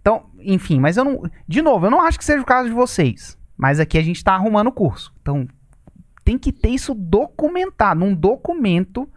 [0.01, 2.75] então, enfim, mas eu não, de novo, eu não acho que seja o caso de
[2.75, 3.39] vocês.
[3.57, 5.15] Mas aqui a gente está arrumando o curso.
[5.23, 5.47] Então,
[6.25, 9.09] tem que ter isso documentado, num documento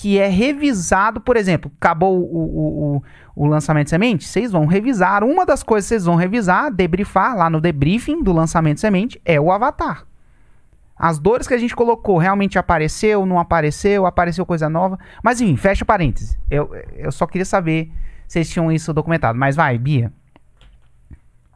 [0.00, 3.02] que é revisado, por exemplo, acabou o, o, o,
[3.34, 5.24] o, lançamento de semente, vocês vão revisar.
[5.24, 9.20] Uma das coisas que vocês vão revisar, debriefar lá no debriefing do lançamento de semente,
[9.24, 10.06] é o avatar.
[10.96, 14.96] As dores que a gente colocou realmente apareceu, não apareceu, apareceu coisa nova.
[15.20, 16.38] Mas enfim, fecha parênteses.
[16.48, 17.90] Eu, eu só queria saber
[18.28, 19.36] se vocês tinham isso documentado.
[19.36, 20.12] Mas vai, Bia.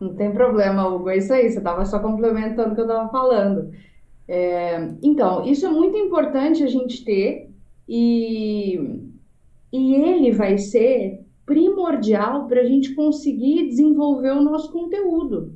[0.01, 1.11] Não tem problema, Hugo.
[1.11, 1.49] É isso aí.
[1.49, 3.73] Você estava só complementando o que eu estava falando.
[4.27, 7.52] É, então, isso é muito importante a gente ter.
[7.95, 8.79] E,
[9.71, 15.53] e ele vai ser primordial para a gente conseguir desenvolver o nosso conteúdo.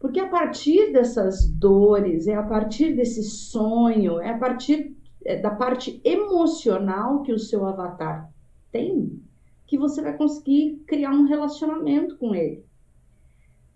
[0.00, 5.50] Porque a partir dessas dores, é a partir desse sonho, é a partir é, da
[5.50, 8.32] parte emocional que o seu avatar
[8.72, 9.20] tem,
[9.66, 12.64] que você vai conseguir criar um relacionamento com ele.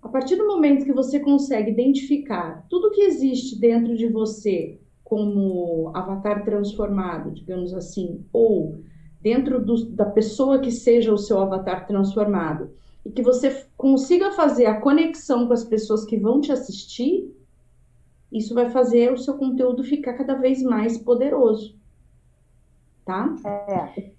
[0.01, 5.91] A partir do momento que você consegue identificar tudo que existe dentro de você como
[5.93, 8.79] avatar transformado, digamos assim, ou
[9.21, 12.71] dentro do, da pessoa que seja o seu avatar transformado,
[13.05, 17.29] e que você consiga fazer a conexão com as pessoas que vão te assistir,
[18.31, 21.77] isso vai fazer o seu conteúdo ficar cada vez mais poderoso.
[23.05, 23.35] Tá?
[23.45, 24.13] É.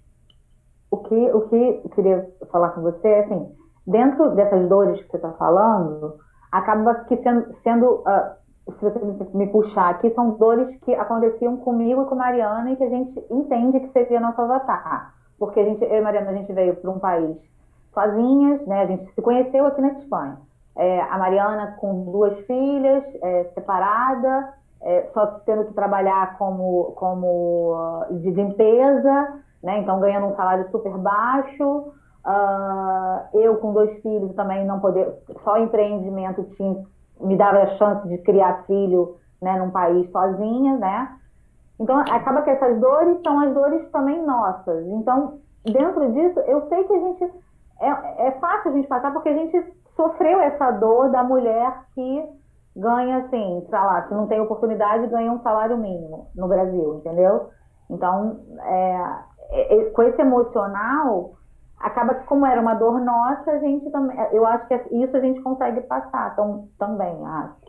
[0.90, 3.48] O que, o que eu queria falar com você é assim,
[3.86, 6.18] dentro dessas dores que você está falando,
[6.50, 12.02] acaba que sendo, sendo uh, se você me puxar aqui, são dores que aconteciam comigo
[12.02, 15.14] e com Mariana e que a gente entende que seria nosso avatar.
[15.38, 17.36] Porque a gente, eu e Mariana, a gente veio para um país
[17.92, 18.82] sozinhas, né?
[18.82, 20.38] A gente se conheceu aqui na Espanha.
[20.76, 27.74] É, a Mariana com duas filhas, é, separada, é, só tendo que trabalhar como, como
[27.74, 29.78] uh, de limpeza, né?
[29.78, 31.92] Então ganhando um salário super baixo.
[32.24, 36.84] Uh, eu com dois filhos também não poder, só empreendimento tinha,
[37.22, 39.58] me dava a chance de criar filho, né?
[39.58, 41.16] Num país sozinha, né?
[41.80, 44.86] Então acaba que essas dores são as dores também nossas.
[44.88, 47.24] Então dentro disso eu sei que a gente
[47.80, 52.28] é, é fácil a gente passar porque a gente sofreu essa dor da mulher que
[52.74, 57.50] ganha, assim, sei lá, se não tem oportunidade, ganha um salário mínimo no Brasil, entendeu?
[57.90, 59.18] Então, é,
[59.50, 61.32] é, com esse emocional,
[61.82, 65.20] acaba que como era uma dor nossa, a gente também, eu acho que isso a
[65.20, 67.62] gente consegue passar então, também, acho.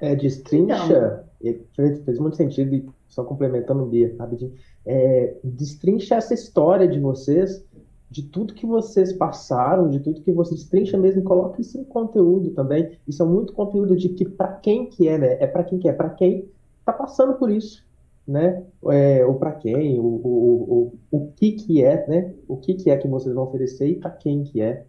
[0.00, 1.64] É, destrincha, então,
[2.04, 4.52] fez muito sentido, só complementando Bia, rapidinho,
[4.84, 7.64] é, destrincha essa história de vocês
[8.10, 12.50] de tudo que vocês passaram, de tudo que vocês trincham mesmo, coloque isso em conteúdo
[12.50, 12.96] também.
[13.06, 15.36] Isso é muito conteúdo de que para quem que é, né?
[15.40, 17.84] É para quem que é, para quem está passando por isso,
[18.26, 18.64] né?
[18.90, 22.34] É, ou para quem, o, o, o, o que que é, né?
[22.48, 24.84] O que que é que vocês vão oferecer e para quem que é.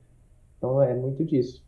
[0.57, 1.63] Então é muito disso.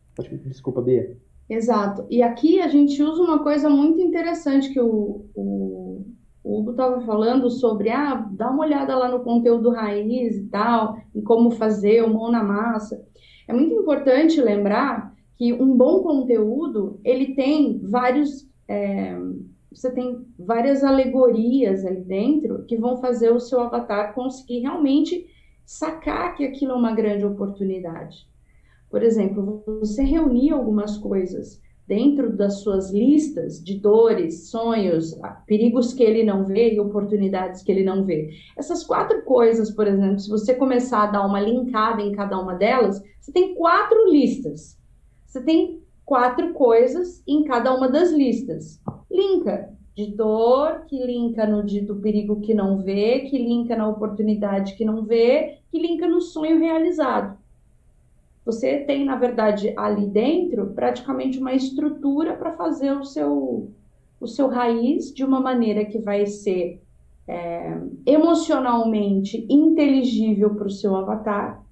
[0.45, 1.17] Desculpa, Bia.
[1.49, 2.05] Exato.
[2.09, 6.05] E aqui a gente usa uma coisa muito interessante que o, o
[6.43, 10.97] o Hugo estava falando sobre, ah, dá uma olhada lá no conteúdo raiz e tal,
[11.13, 13.05] em como fazer o mão na massa.
[13.47, 19.15] É muito importante lembrar que um bom conteúdo, ele tem vários, é,
[19.71, 25.27] você tem várias alegorias ali dentro que vão fazer o seu avatar conseguir realmente
[25.65, 28.27] sacar que aquilo é uma grande oportunidade.
[28.89, 35.15] Por exemplo, você reunir algumas coisas dentro das suas listas de dores, sonhos,
[35.47, 38.29] perigos que ele não vê e oportunidades que ele não vê.
[38.55, 42.53] Essas quatro coisas, por exemplo, se você começar a dar uma linkada em cada uma
[42.53, 44.77] delas, você tem quatro listas.
[45.25, 48.79] Você tem quatro coisas em cada uma das listas.
[49.09, 54.75] Linka de dor, que linka no do perigo que não vê, que linka na oportunidade
[54.75, 57.37] que não vê, que linka no sonho realizado
[58.49, 63.71] você tem, na verdade, ali dentro praticamente uma estrutura para fazer o seu,
[64.19, 66.81] o seu raiz de uma maneira que vai ser
[67.27, 71.63] é, emocionalmente inteligível para o seu avatar,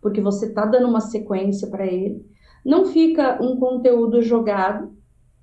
[0.00, 2.24] porque você está dando uma sequência para ele.
[2.64, 4.90] Não fica um conteúdo jogado,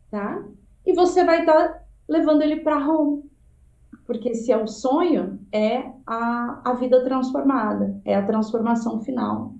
[0.09, 0.43] tá?
[0.85, 3.23] E você vai estar tá levando ele para home.
[4.05, 9.53] Porque se é o sonho, é a, a vida transformada, é a transformação final.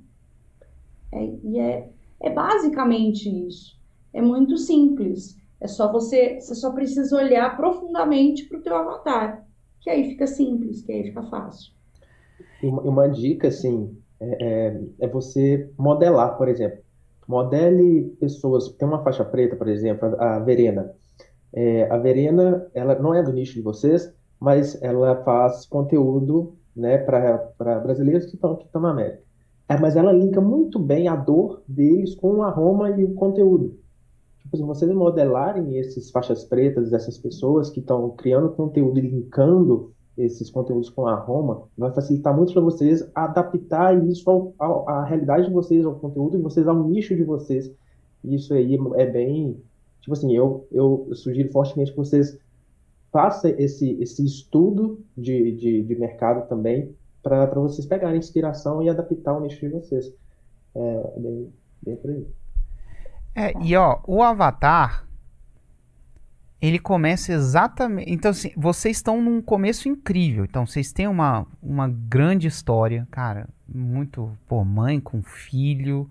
[1.11, 3.79] É, e é, é basicamente isso.
[4.13, 5.37] É muito simples.
[5.59, 9.45] É só você, você só precisa olhar profundamente para o teu avatar,
[9.79, 11.71] que aí fica simples, que aí fica fácil.
[12.63, 16.79] Uma, uma dica, assim, é, é, é, você modelar, por exemplo.
[17.27, 18.69] Modele pessoas.
[18.69, 20.93] Tem uma faixa preta, por exemplo, a, Verena.
[21.53, 26.97] É, a Verena, ela não é do nicho de vocês, mas ela faz conteúdo né,
[26.97, 29.21] para brasileiros que estão que na América.
[29.67, 33.79] É, mas ela linka muito bem a dor deles com a Roma e o conteúdo.
[34.41, 39.93] Tipo assim, vocês modelarem esses faixas pretas, essas pessoas que estão criando conteúdo e linkando
[40.17, 45.05] esses conteúdos com a Roma, vai facilitar muito para vocês adaptar isso ao, ao, à
[45.05, 47.71] realidade de vocês, ao conteúdo de vocês, ao nicho de vocês.
[48.23, 49.57] Isso aí é bem,
[50.01, 52.37] tipo assim, eu, eu sugiro fortemente que vocês
[53.11, 59.33] façam esse, esse estudo de, de, de mercado também, para vocês pegarem inspiração e adaptar
[59.33, 60.11] o nicho de vocês.
[60.73, 62.27] É, bem, bem por aí.
[63.35, 65.05] É, e ó, o Avatar,
[66.61, 68.11] ele começa exatamente.
[68.11, 70.45] Então, assim, vocês estão num começo incrível.
[70.45, 73.47] Então, vocês têm uma, uma grande história, cara.
[73.67, 76.09] Muito, pô, mãe com filho,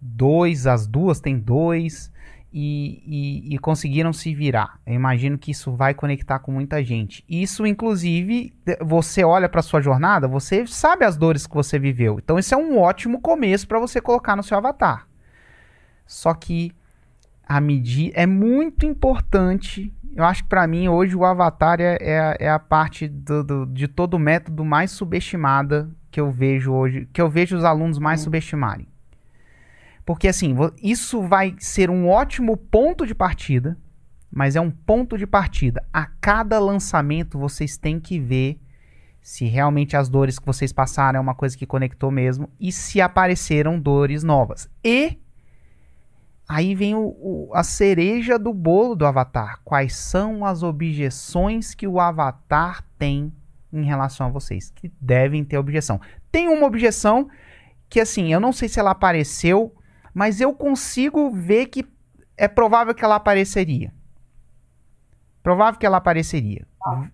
[0.00, 2.10] dois, as duas têm dois.
[2.50, 3.02] E,
[3.50, 4.80] e, e, conseguiram se virar.
[4.86, 7.22] Eu imagino que isso vai conectar com muita gente.
[7.28, 12.18] Isso, inclusive, você olha para sua jornada, você sabe as dores que você viveu.
[12.18, 15.06] Então, esse é um ótimo começo para você colocar no seu avatar.
[16.06, 16.72] Só que
[17.48, 19.92] a medir é muito importante.
[20.14, 23.66] Eu acho que para mim hoje o avatar é, é, é a parte do, do,
[23.66, 27.98] de todo o método mais subestimada que eu vejo hoje, que eu vejo os alunos
[27.98, 28.88] mais subestimarem.
[30.08, 33.76] Porque assim, isso vai ser um ótimo ponto de partida,
[34.32, 35.84] mas é um ponto de partida.
[35.92, 38.58] A cada lançamento vocês têm que ver
[39.20, 43.02] se realmente as dores que vocês passaram é uma coisa que conectou mesmo e se
[43.02, 44.66] apareceram dores novas.
[44.82, 45.18] E
[46.48, 49.60] Aí vem o, o, a cereja do bolo do Avatar.
[49.62, 53.30] Quais são as objeções que o Avatar tem
[53.70, 54.72] em relação a vocês?
[54.74, 56.00] Que devem ter objeção.
[56.32, 57.28] Tem uma objeção
[57.90, 59.74] que, assim, eu não sei se ela apareceu,
[60.14, 61.86] mas eu consigo ver que
[62.36, 63.92] é provável que ela apareceria.
[65.42, 66.66] Provável que ela apareceria.
[66.84, 67.08] Ah.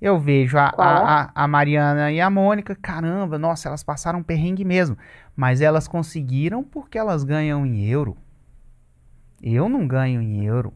[0.00, 4.22] Eu vejo a, a, a, a, Mariana e a Mônica, caramba, nossa, elas passaram um
[4.22, 4.96] perrengue mesmo.
[5.36, 8.16] Mas elas conseguiram porque elas ganham em euro.
[9.42, 10.72] Eu não ganho em euro.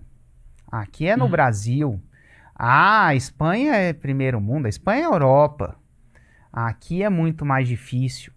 [0.71, 1.31] Aqui é no hum.
[1.31, 2.01] Brasil.
[2.55, 5.77] Ah, a Espanha é primeiro mundo, a Espanha é Europa.
[6.53, 8.33] Aqui é muito mais difícil.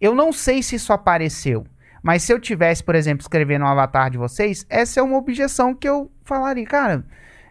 [0.00, 1.66] Eu não sei se isso apareceu,
[2.02, 5.74] mas se eu tivesse, por exemplo, escrevendo um avatar de vocês, essa é uma objeção
[5.74, 7.04] que eu falaria, cara,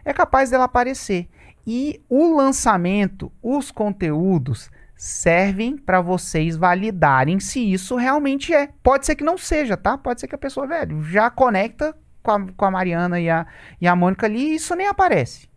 [0.04, 1.28] é capaz dela aparecer.
[1.66, 8.68] E o lançamento, os conteúdos servem para vocês validarem se isso realmente é.
[8.82, 9.96] Pode ser que não seja, tá?
[9.96, 13.46] Pode ser que a pessoa, velho, já conecta com a, com a Mariana e a,
[13.80, 15.48] e a Mônica ali, e isso nem aparece.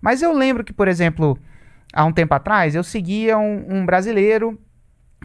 [0.00, 1.38] Mas eu lembro que, por exemplo,
[1.92, 4.60] há um tempo atrás, eu seguia um, um brasileiro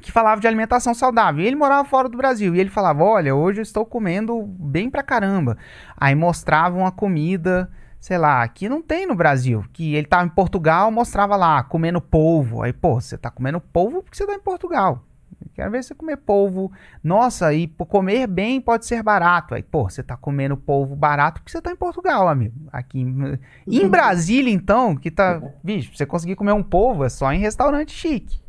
[0.01, 1.43] que falava de alimentação saudável.
[1.43, 2.55] E ele morava fora do Brasil.
[2.55, 5.57] E ele falava: Olha, hoje eu estou comendo bem pra caramba.
[5.95, 9.63] Aí mostravam a comida, sei lá, que não tem no Brasil.
[9.71, 12.63] Que ele estava em Portugal, mostrava lá, comendo polvo.
[12.63, 15.05] Aí, pô, você está comendo polvo porque você está em Portugal.
[15.53, 16.71] Quero ver você comer polvo.
[17.03, 19.53] Nossa, e comer bem pode ser barato.
[19.53, 22.55] Aí, pô, você tá comendo polvo barato porque você tá em Portugal, amigo.
[22.71, 25.41] Aqui em, em Brasília, então, que tá.
[25.63, 28.40] Bicho, você conseguir comer um polvo é só em restaurante chique.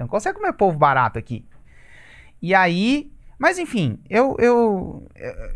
[0.00, 1.44] Você não consegue comer polvo barato aqui.
[2.40, 3.12] E aí.
[3.38, 5.08] Mas enfim, eu, eu,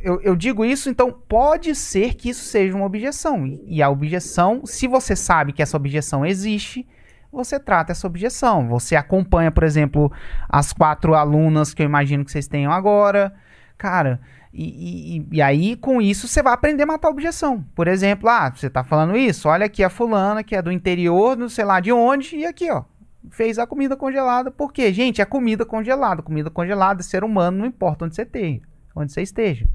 [0.03, 3.47] eu, eu digo isso, então pode ser que isso seja uma objeção.
[3.47, 6.89] E a objeção, se você sabe que essa objeção existe,
[7.31, 8.69] você trata essa objeção.
[8.69, 10.11] Você acompanha, por exemplo,
[10.49, 13.35] as quatro alunas que eu imagino que vocês tenham agora.
[13.77, 14.19] Cara,
[14.51, 17.63] e, e, e, aí, com isso, você vai aprender a matar a objeção.
[17.75, 21.37] Por exemplo, ah, você tá falando isso, olha aqui a fulana que é do interior,
[21.37, 22.85] não sei lá de onde, e aqui, ó,
[23.31, 24.51] fez a comida congelada.
[24.51, 24.93] Por quê?
[24.93, 26.23] Gente, é comida congelada.
[26.23, 28.61] Comida congelada, ser humano, não importa onde você esteja.
[28.95, 29.67] Onde você esteja.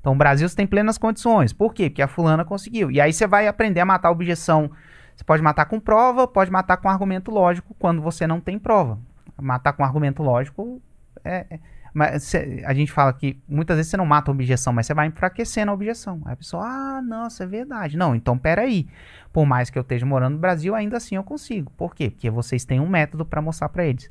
[0.00, 1.52] Então, o Brasil você tem plenas condições.
[1.52, 1.90] Por quê?
[1.90, 2.90] Porque a fulana conseguiu.
[2.90, 4.70] E aí você vai aprender a matar a objeção
[5.18, 9.00] você pode matar com prova, pode matar com argumento lógico quando você não tem prova.
[9.36, 10.80] Matar com argumento lógico
[11.24, 11.58] é.
[11.98, 12.32] Mas
[12.64, 15.72] a gente fala que muitas vezes você não mata a objeção, mas você vai enfraquecendo
[15.72, 16.22] a objeção.
[16.24, 17.96] Aí a pessoa, ah, nossa, é verdade.
[17.96, 18.86] Não, então peraí.
[19.32, 21.72] Por mais que eu esteja morando no Brasil, ainda assim eu consigo.
[21.76, 22.08] Por quê?
[22.08, 24.08] Porque vocês têm um método para mostrar para eles.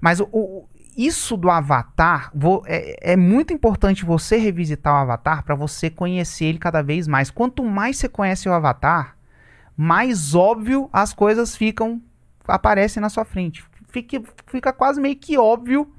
[0.00, 2.30] Mas o, o, isso do avatar
[2.66, 7.28] é, é, muito importante você revisitar o avatar para você conhecer ele cada vez mais.
[7.28, 9.16] Quanto mais você conhece o avatar,
[9.76, 12.00] mais óbvio as coisas ficam
[12.46, 13.64] aparecem na sua frente.
[13.88, 15.92] Fica, fica quase meio que óbvio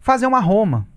[0.00, 0.88] fazer uma Roma,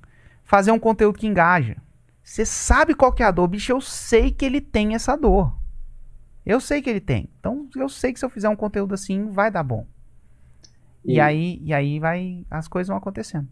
[0.44, 1.78] fazer um conteúdo que engaja.
[2.24, 5.54] Você sabe qual que é a dor, bicho, eu sei que ele tem essa dor.
[6.46, 7.30] Eu sei que ele tem.
[7.40, 9.86] Então, eu sei que se eu fizer um conteúdo assim, vai dar bom.
[11.06, 13.48] E, e aí, e aí vai as coisas vão acontecendo.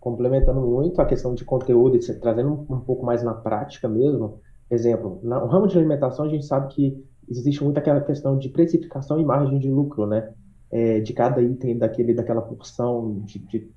[0.00, 4.40] Complementando muito a questão de conteúdo e trazendo um, um pouco mais na prática mesmo.
[4.70, 9.20] Exemplo, no ramo de alimentação a gente sabe que existe muito aquela questão de precificação
[9.20, 10.32] e margem de lucro, né?
[10.70, 13.70] É, de cada item daquele, daquela porção, de, de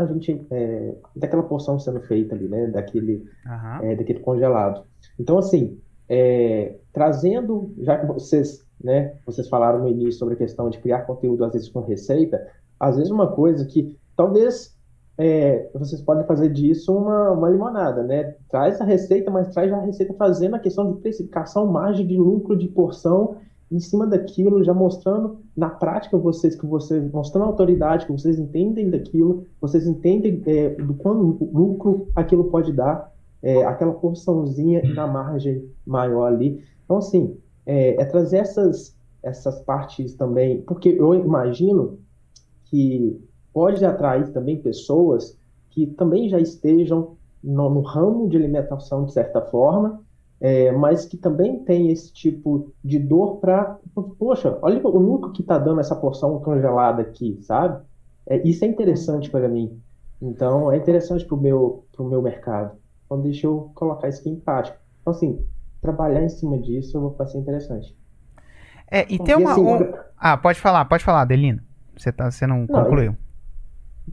[0.00, 2.66] a gente é, daquela porção sendo feita ali, né?
[2.68, 3.90] Daquele, uhum.
[3.90, 4.84] é, daquele congelado.
[5.18, 5.78] Então, assim,
[6.08, 9.14] é, trazendo, já que vocês, né?
[9.26, 12.40] Vocês falaram no início sobre a questão de criar conteúdo às vezes com receita,
[12.78, 14.76] às vezes uma coisa que talvez
[15.18, 18.34] é, vocês podem fazer disso uma, uma limonada, né?
[18.48, 22.56] Traz a receita, mas traz a receita fazendo a questão de precificação, margem de lucro,
[22.56, 23.36] de porção,
[23.70, 28.38] em cima daquilo, já mostrando na prática vocês que vocês mostrando a autoridade, que vocês
[28.38, 33.12] entendem daquilo, vocês entendem é, do quanto lucro aquilo pode dar,
[33.42, 36.62] é, aquela porçãozinha da margem maior ali.
[36.84, 41.98] Então, assim, é, é trazer essas, essas partes também, porque eu imagino
[42.64, 43.20] que
[43.52, 45.38] pode atrair também pessoas
[45.70, 50.02] que também já estejam no, no ramo de alimentação de certa forma,
[50.40, 53.78] é, mas que também tem esse tipo de dor para,
[54.18, 57.84] poxa, olha o lucro que está dando essa porção congelada aqui, sabe?
[58.26, 59.78] É, isso é interessante para mim.
[60.20, 62.78] Então, é interessante para o meu, pro meu mercado.
[63.04, 64.78] Então, deixa eu colocar isso aqui em prática.
[65.00, 65.44] Então, assim,
[65.80, 67.96] trabalhar em cima disso vai ser interessante.
[68.90, 69.52] É, e tem uma.
[69.52, 69.92] Assim, um...
[70.16, 71.60] Ah, pode falar, pode falar, Adelino.
[71.96, 73.16] Você, tá, você não, não concluiu.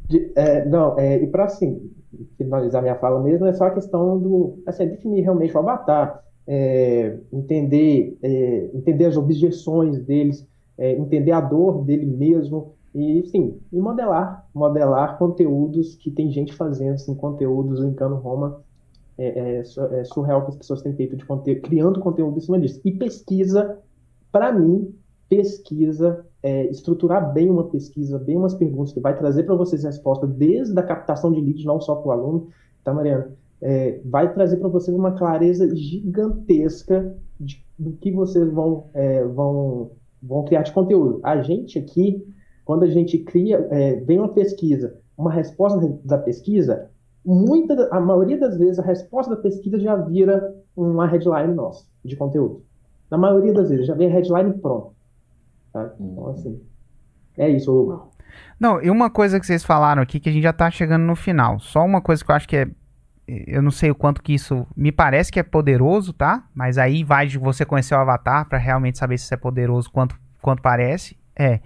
[0.07, 1.91] De, é, não, é, e para assim,
[2.37, 7.17] finalizar minha fala mesmo, é só a questão do, assim, definir realmente o avatar, é,
[7.31, 10.47] entender, é, entender as objeções deles,
[10.77, 16.53] é, entender a dor dele mesmo, e sim, e modelar, modelar conteúdos que tem gente
[16.53, 18.61] fazendo, assim, conteúdos linkando Roma,
[19.17, 22.59] é, é, é surreal que as pessoas têm feito de conteúdo, criando conteúdo em cima
[22.59, 22.79] disso.
[22.85, 23.77] E pesquisa,
[24.31, 24.93] para mim,
[25.27, 30.25] pesquisa é, estruturar bem uma pesquisa, bem umas perguntas que vai trazer para vocês resposta
[30.25, 32.47] desde a captação de leads, não só para o aluno,
[32.85, 33.33] tá, Mariana?
[33.61, 39.91] É, vai trazer para vocês uma clareza gigantesca de, do que vocês vão, é, vão,
[40.23, 41.19] vão criar de conteúdo.
[41.21, 42.25] A gente aqui,
[42.63, 46.89] quando a gente cria, é, vem uma pesquisa, uma resposta da pesquisa,
[47.25, 52.15] muita, a maioria das vezes a resposta da pesquisa já vira uma headline nossa de
[52.15, 52.61] conteúdo.
[53.11, 54.96] Na maioria das vezes já vem a headline pronta.
[55.99, 56.61] Então, assim,
[57.37, 58.11] é isso.
[58.59, 61.15] Não, e uma coisa que vocês falaram aqui, que a gente já tá chegando no
[61.15, 61.59] final.
[61.59, 62.67] Só uma coisa que eu acho que é.
[63.27, 64.65] Eu não sei o quanto que isso.
[64.75, 66.45] Me parece que é poderoso, tá?
[66.55, 69.91] Mas aí vai de você conhecer o avatar para realmente saber se isso é poderoso
[69.91, 71.17] quanto, quanto parece.
[71.35, 71.59] É.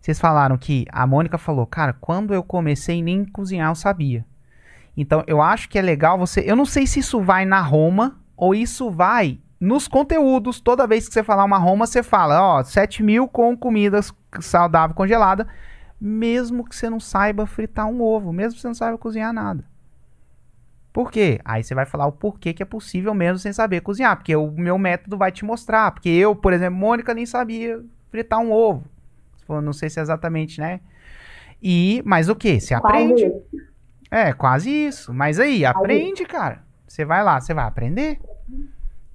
[0.00, 4.24] Vocês falaram que a Mônica falou, cara, quando eu comecei nem cozinhar eu sabia.
[4.96, 6.40] Então eu acho que é legal você.
[6.40, 11.08] Eu não sei se isso vai na Roma ou isso vai nos conteúdos, toda vez
[11.08, 15.48] que você falar uma Roma, você fala, ó, 7 mil com comidas saudável congelada,
[16.00, 19.64] mesmo que você não saiba fritar um ovo, mesmo que você não saiba cozinhar nada.
[20.92, 21.40] Por quê?
[21.44, 24.50] Aí você vai falar o porquê que é possível mesmo sem saber cozinhar, porque o
[24.50, 28.84] meu método vai te mostrar, porque eu, por exemplo, Mônica nem sabia fritar um ovo.
[29.48, 30.80] Não sei se é exatamente, né?
[31.60, 32.60] E, mas o que?
[32.60, 33.32] Você aprende.
[34.10, 35.12] É, quase isso.
[35.12, 36.62] Mas aí, aprende, cara.
[36.86, 38.20] Você vai lá, você vai aprender.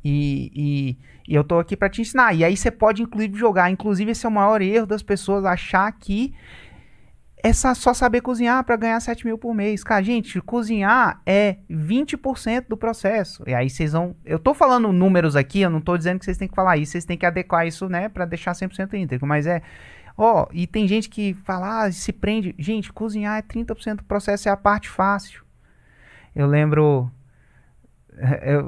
[0.04, 0.98] E, e,
[1.28, 2.34] e eu tô aqui para te ensinar.
[2.34, 3.70] E aí você pode, inclusive, jogar.
[3.70, 6.34] Inclusive, esse é o maior erro das pessoas achar que
[7.42, 9.84] é só saber cozinhar para ganhar 7 mil por mês.
[9.84, 13.44] Cara, gente, cozinhar é 20% do processo.
[13.48, 14.16] E aí vocês vão.
[14.26, 16.92] Eu tô falando números aqui, eu não tô dizendo que vocês têm que falar isso,
[16.92, 19.26] vocês têm que adequar isso, né, para deixar 100% íntegro.
[19.26, 19.62] Mas é.
[20.18, 22.54] Ó, e tem gente que fala, ah, se prende.
[22.60, 25.46] Gente, cozinhar é 30% do processo, é a parte fácil.
[26.36, 27.10] Eu lembro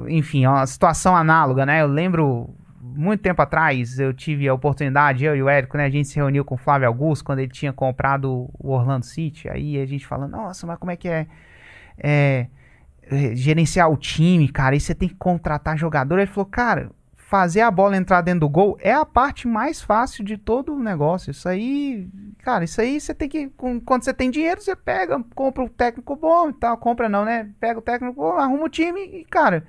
[0.08, 1.82] enfim, é uma situação análoga, né?
[1.82, 5.84] Eu lembro muito tempo atrás, eu tive a oportunidade, eu e o Érico, né?
[5.84, 9.48] A gente se reuniu com o Flávio Augusto quando ele tinha comprado o Orlando City.
[9.48, 11.26] Aí a gente falando, nossa, mas como é que é,
[11.98, 12.46] é
[13.34, 14.74] gerenciar o time, cara?
[14.76, 16.18] E você tem que contratar jogador.
[16.18, 16.90] Ele falou, cara,
[17.32, 20.78] fazer a bola entrar dentro do gol é a parte mais fácil de todo o
[20.78, 21.30] negócio.
[21.30, 22.06] Isso aí,
[22.44, 23.50] cara, isso aí você tem que.
[23.86, 26.76] Quando você tem dinheiro, você pega, compra o técnico bom e tal.
[26.76, 27.48] Compra não, né?
[27.58, 29.64] Pega o técnico bom, arruma o time e, cara.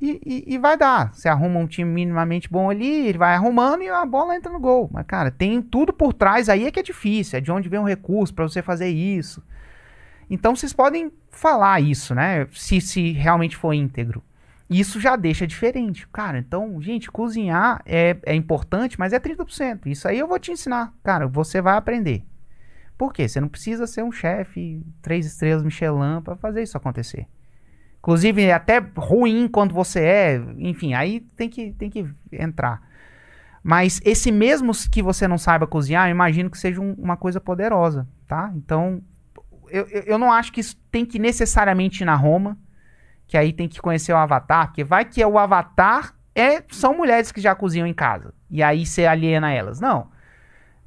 [0.00, 1.14] E, e, e, vai dar.
[1.14, 4.58] Você arruma um time minimamente bom ali, ele vai arrumando e a bola entra no
[4.58, 4.90] gol.
[4.92, 7.38] Mas, cara, tem tudo por trás aí é que é difícil.
[7.38, 9.40] É de onde vem o recurso para você fazer isso.
[10.28, 12.48] Então vocês podem falar isso, né?
[12.52, 14.20] Se, se realmente for íntegro.
[14.68, 16.06] Isso já deixa diferente.
[16.08, 19.86] Cara, então, gente, cozinhar é, é importante, mas é 30%.
[19.86, 20.92] Isso aí eu vou te ensinar.
[21.02, 22.22] Cara, você vai aprender.
[22.96, 23.26] Por quê?
[23.26, 27.26] Você não precisa ser um chefe três estrelas Michelin para fazer isso acontecer.
[27.98, 30.42] Inclusive, é até ruim quando você é.
[30.58, 32.82] Enfim, aí tem que, tem que entrar.
[33.62, 37.40] Mas esse mesmo que você não saiba cozinhar, eu imagino que seja um, uma coisa
[37.40, 38.52] poderosa, tá?
[38.54, 39.02] Então,
[39.68, 42.58] eu, eu não acho que isso tem que necessariamente ir na Roma
[43.28, 47.30] que aí tem que conhecer o avatar, porque vai que o avatar é são mulheres
[47.30, 48.32] que já cozinham em casa.
[48.50, 49.80] E aí você aliena elas.
[49.80, 50.08] Não.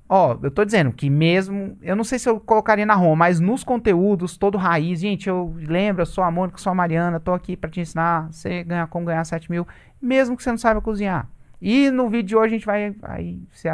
[0.09, 3.39] Ó, eu tô dizendo que mesmo, eu não sei se eu colocaria na Roma, mas
[3.39, 7.31] nos conteúdos, todo raiz, gente, eu lembro, eu sou a Mônica, sou a Mariana, tô
[7.33, 9.65] aqui para te ensinar, você ganhar como ganhar 7 mil,
[10.01, 11.29] mesmo que você não saiba cozinhar.
[11.61, 13.69] E no vídeo de hoje a gente vai, aí você,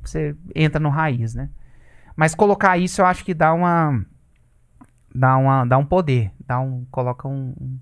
[0.00, 1.48] você entra no raiz, né?
[2.14, 4.04] Mas colocar isso eu acho que dá uma,
[5.12, 7.78] dá, uma, dá um poder, dá um, coloca um, um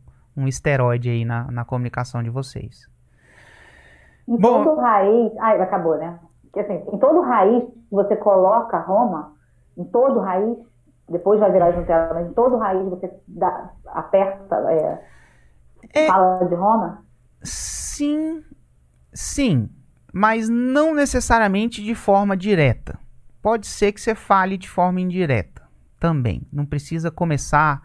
[0.47, 2.86] esteroide aí na, na comunicação de vocês.
[4.28, 5.32] Em Bom, todo raiz.
[5.39, 6.18] Ai, acabou, né?
[6.57, 9.32] Assim, em todo raiz, você coloca Roma,
[9.76, 10.59] em todo raiz,
[11.09, 15.05] depois vai virar Nutella, mas em todo raiz você dá, aperta, é,
[15.95, 17.05] é, fala de Roma?
[17.43, 18.43] Sim,
[19.12, 19.68] sim,
[20.12, 22.99] mas não necessariamente de forma direta.
[23.41, 25.62] Pode ser que você fale de forma indireta
[25.99, 26.43] também.
[26.53, 27.82] Não precisa começar.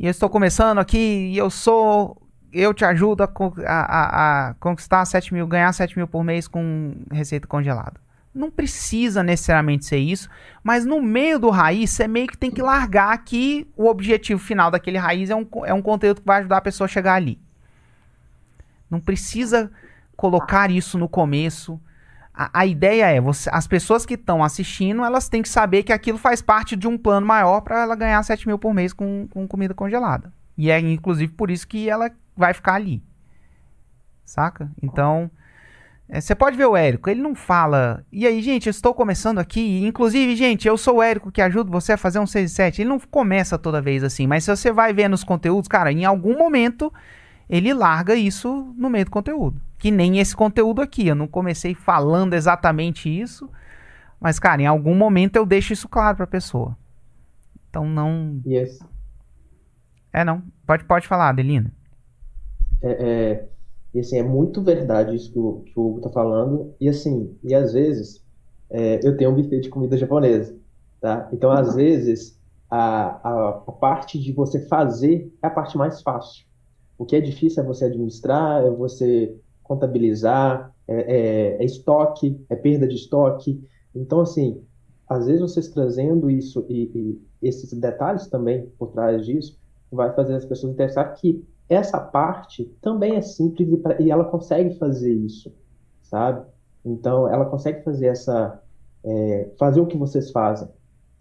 [0.00, 0.96] E eu estou começando aqui
[1.30, 2.16] e eu sou
[2.50, 3.28] eu te ajudo a,
[3.66, 8.00] a, a, conquistar 7 mil, ganhar 7 mil por mês com receita congelada.
[8.34, 10.30] Não precisa necessariamente ser isso,
[10.64, 14.70] mas no meio do raiz, você meio que tem que largar que o objetivo final
[14.70, 17.38] daquele raiz é um, é um conteúdo que vai ajudar a pessoa a chegar ali.
[18.88, 19.70] Não precisa
[20.16, 21.78] colocar isso no começo.
[22.32, 25.92] A, a ideia é, você, as pessoas que estão assistindo, elas têm que saber que
[25.92, 29.26] aquilo faz parte de um plano maior para ela ganhar 7 mil por mês com,
[29.28, 30.32] com comida congelada.
[30.56, 33.02] E é inclusive por isso que ela vai ficar ali.
[34.24, 34.70] Saca?
[34.80, 35.30] Então,
[36.08, 38.04] é, você pode ver o Érico, ele não fala.
[38.10, 39.84] E aí, gente, eu estou começando aqui.
[39.84, 42.82] Inclusive, gente, eu sou o Érico que ajuda você a fazer um 6 e 7.
[42.82, 46.04] Ele não começa toda vez assim, mas se você vai ver nos conteúdos, cara, em
[46.04, 46.92] algum momento
[47.48, 49.60] ele larga isso no meio do conteúdo.
[49.80, 51.08] Que nem esse conteúdo aqui.
[51.08, 53.50] Eu não comecei falando exatamente isso,
[54.20, 56.76] mas, cara, em algum momento eu deixo isso claro pra pessoa.
[57.68, 58.40] Então não.
[58.46, 58.78] Yes.
[60.12, 60.42] É, não.
[60.66, 61.72] Pode, pode falar, Adelina.
[62.82, 63.48] É, é,
[63.94, 66.74] e assim, é muito verdade isso que o, que o Hugo tá falando.
[66.80, 68.24] E assim, e às vezes
[68.70, 70.56] é, eu tenho um buffet de comida japonesa,
[71.00, 71.28] tá?
[71.32, 76.44] Então, às vezes, a, a, a, parte de você fazer é a parte mais fácil.
[76.96, 79.34] O que é difícil é você administrar, é você
[79.70, 83.64] contabilizar, é, é, é estoque, é perda de estoque.
[83.94, 84.60] Então, assim,
[85.08, 89.56] às vezes vocês trazendo isso e, e esses detalhes também por trás disso,
[89.92, 94.24] vai fazer as pessoas interessar que essa parte também é simples e, pra, e ela
[94.24, 95.52] consegue fazer isso,
[96.02, 96.44] sabe?
[96.84, 98.60] Então, ela consegue fazer essa.
[99.02, 100.68] É, fazer o que vocês fazem.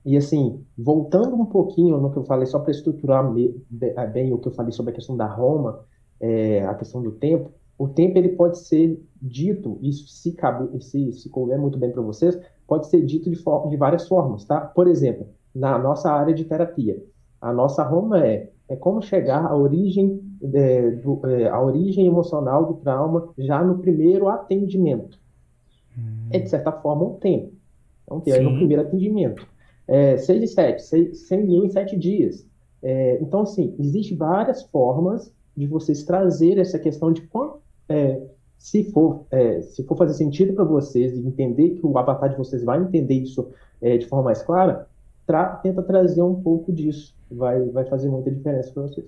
[0.04, 4.48] E assim, voltando um pouquinho no que eu falei, só para estruturar bem o que
[4.48, 5.86] eu falei sobre a questão da Roma,
[6.20, 11.12] é, a questão do tempo, o tempo ele pode ser dito, isso se, cabe, se,
[11.14, 14.62] se couber muito bem para vocês, pode ser dito de, de várias formas, tá?
[14.62, 17.04] Por exemplo, na nossa área de terapia,
[17.42, 20.22] a nossa Roma é é como chegar à origem,
[20.54, 25.20] é, do, é, à origem emocional do trauma já no primeiro atendimento.
[25.98, 26.28] Hum.
[26.30, 27.52] É, de certa forma, um tempo.
[28.06, 29.46] Então, é no primeiro atendimento.
[29.88, 32.46] É, 6 de 7, 100 mil em 7 dias.
[32.82, 37.59] É, então, assim, existem várias formas de vocês trazer essa questão de quanto,
[37.90, 38.22] é,
[38.58, 42.38] se, for, é, se for fazer sentido para vocês e entender que o avatar de
[42.38, 44.88] vocês vai entender isso é, de forma mais clara,
[45.26, 49.08] tra tenta trazer um pouco disso vai, vai fazer muita diferença para vocês.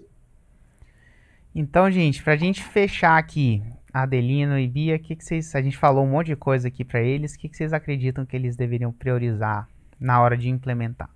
[1.54, 3.62] Então, gente, para a gente fechar aqui,
[3.94, 7.02] Adelino e Bia, que, que vocês, a gente falou um monte de coisa aqui para
[7.02, 9.68] eles, o que, que vocês acreditam que eles deveriam priorizar
[10.00, 11.10] na hora de implementar?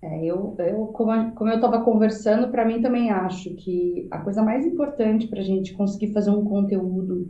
[0.00, 4.42] É, eu, eu, como, como eu estava conversando, para mim também acho que a coisa
[4.42, 7.28] mais importante para a gente conseguir fazer um conteúdo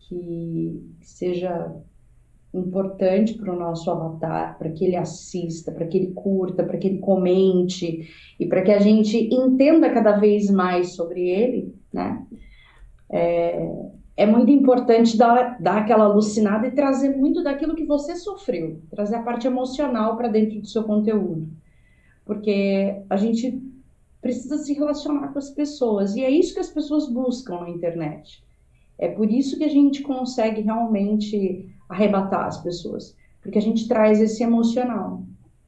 [0.00, 1.74] que, seja
[2.52, 6.88] importante para o nosso avatar, para que ele assista, para que ele curta, para que
[6.88, 8.08] ele comente
[8.38, 12.26] e para que a gente entenda cada vez mais sobre ele, né?
[13.10, 13.70] É,
[14.16, 19.16] é muito importante dar, dar aquela alucinada e trazer muito daquilo que você sofreu, trazer
[19.16, 21.48] a parte emocional para dentro do seu conteúdo,
[22.28, 23.58] porque a gente
[24.20, 28.44] precisa se relacionar com as pessoas e é isso que as pessoas buscam na internet.
[28.98, 34.20] É por isso que a gente consegue realmente arrebatar as pessoas, porque a gente traz
[34.20, 35.22] esse emocional.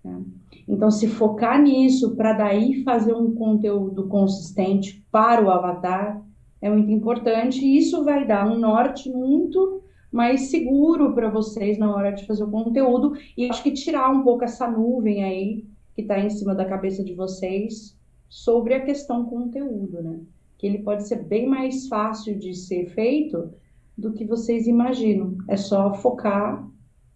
[0.04, 0.22] Né?
[0.68, 6.22] Então, se focar nisso para daí fazer um conteúdo consistente para o avatar
[6.60, 9.82] é muito importante e isso vai dar um norte muito
[10.12, 14.22] mais seguro para vocês na hora de fazer o conteúdo e acho que tirar um
[14.22, 15.64] pouco essa nuvem aí
[15.94, 20.20] que está em cima da cabeça de vocês sobre a questão conteúdo, né?
[20.56, 23.52] Que ele pode ser bem mais fácil de ser feito
[23.96, 25.36] do que vocês imaginam.
[25.48, 26.68] É só focar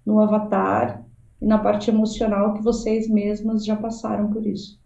[0.05, 1.05] no avatar
[1.41, 4.81] e na parte emocional que vocês mesmas já passaram por isso.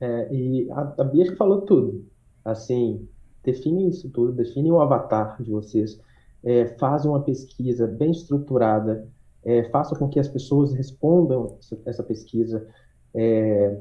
[0.00, 2.06] É, e a, a Bia falou tudo.
[2.44, 3.08] Assim,
[3.42, 5.98] define isso tudo, define o avatar de vocês,
[6.42, 9.08] é, fazem uma pesquisa bem estruturada,
[9.44, 12.66] é, faça com que as pessoas respondam essa pesquisa.
[13.14, 13.78] É,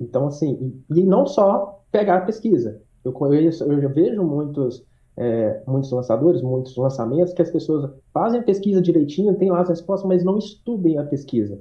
[0.00, 4.84] então, assim, e, e não só pegar a pesquisa, eu conheço, eu já vejo muitos,
[5.16, 9.68] é, muitos lançadores, muitos lançamentos que as pessoas fazem a pesquisa direitinho, tem lá as
[9.68, 11.60] respostas, mas não estudem a pesquisa.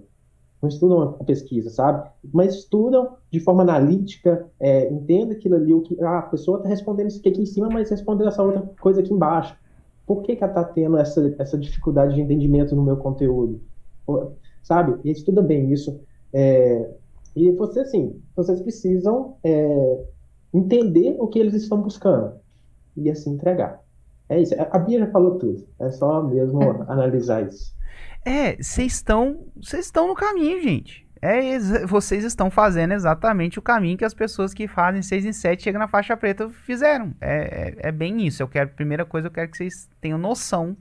[0.61, 2.09] não estudam a pesquisa, sabe?
[2.33, 6.69] Mas estudam de forma analítica, é, entenda aquilo ali, o que ah, a pessoa está
[6.69, 9.55] respondendo isso aqui, em cima, mas respondendo essa outra coisa aqui embaixo.
[10.05, 13.61] Por que, que ela está tendo essa, essa dificuldade de entendimento no meu conteúdo?
[14.61, 14.99] Sabe?
[15.03, 15.99] E estuda bem isso.
[16.33, 16.89] É,
[17.35, 20.03] e você, assim, vocês precisam é,
[20.53, 22.33] entender o que eles estão buscando
[22.95, 23.81] e assim entregar.
[24.29, 24.53] É isso.
[24.57, 25.65] A Bia já falou tudo.
[25.79, 26.85] É só mesmo é.
[26.87, 27.73] analisar isso.
[28.25, 31.02] É, vocês estão, vocês estão no caminho, gente.
[31.25, 31.57] É,
[31.87, 35.79] vocês estão fazendo exatamente o caminho que as pessoas que fazem 6 em 7 chegam
[35.79, 37.15] na faixa preta fizeram.
[37.21, 38.43] É, é, é, bem isso.
[38.43, 40.75] Eu quero, primeira coisa, eu quero que vocês tenham noção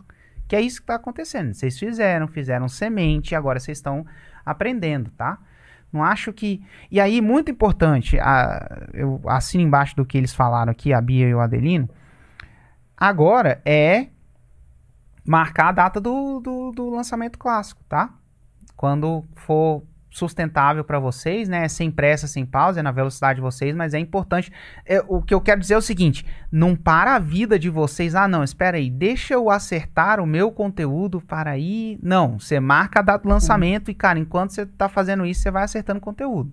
[0.48, 1.54] que é isso que está acontecendo.
[1.54, 4.04] Vocês fizeram, fizeram semente, agora vocês estão
[4.44, 5.38] aprendendo, tá?
[5.92, 6.60] Não acho que.
[6.90, 11.28] E aí, muito importante, a, eu assino embaixo do que eles falaram aqui, a Bia
[11.28, 11.88] e o Adelino.
[12.96, 14.08] Agora é
[15.24, 18.10] marcar a data do, do, do lançamento clássico, tá?
[18.76, 21.66] Quando for sustentável para vocês, né?
[21.68, 24.52] Sem pressa, sem pausa, é na velocidade de vocês, mas é importante.
[24.86, 28.14] É, o que eu quero dizer é o seguinte: não para a vida de vocês.
[28.14, 31.98] Ah, não, espera aí, deixa eu acertar o meu conteúdo para aí.
[32.02, 35.50] Não, você marca a data do lançamento e, cara, enquanto você está fazendo isso, você
[35.50, 36.52] vai acertando conteúdo,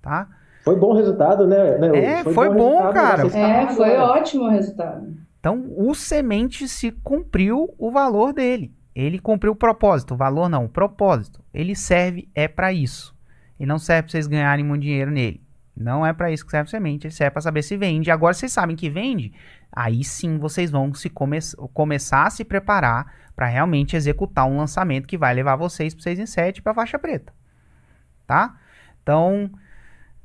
[0.00, 0.26] tá?
[0.64, 1.76] Foi bom resultado, né?
[1.76, 3.26] né é, foi, foi bom, bom cara.
[3.26, 5.14] É, foi ótimo o resultado.
[5.38, 8.72] Então, o semente se cumpriu o valor dele.
[8.94, 10.14] Ele cumpriu o propósito.
[10.14, 11.42] O valor não, o propósito.
[11.52, 13.14] Ele serve é para isso.
[13.58, 15.42] E não serve para vocês ganharem muito dinheiro nele.
[15.76, 17.06] Não é para isso que serve semente.
[17.06, 18.10] Ele serve para saber se vende.
[18.10, 19.32] Agora vocês sabem que vende.
[19.72, 21.38] Aí sim vocês vão se come
[21.72, 26.18] começar a se preparar para realmente executar um lançamento que vai levar vocês para 6
[26.20, 27.32] em 7 para faixa preta.
[28.26, 28.56] Tá?
[29.02, 29.50] Então,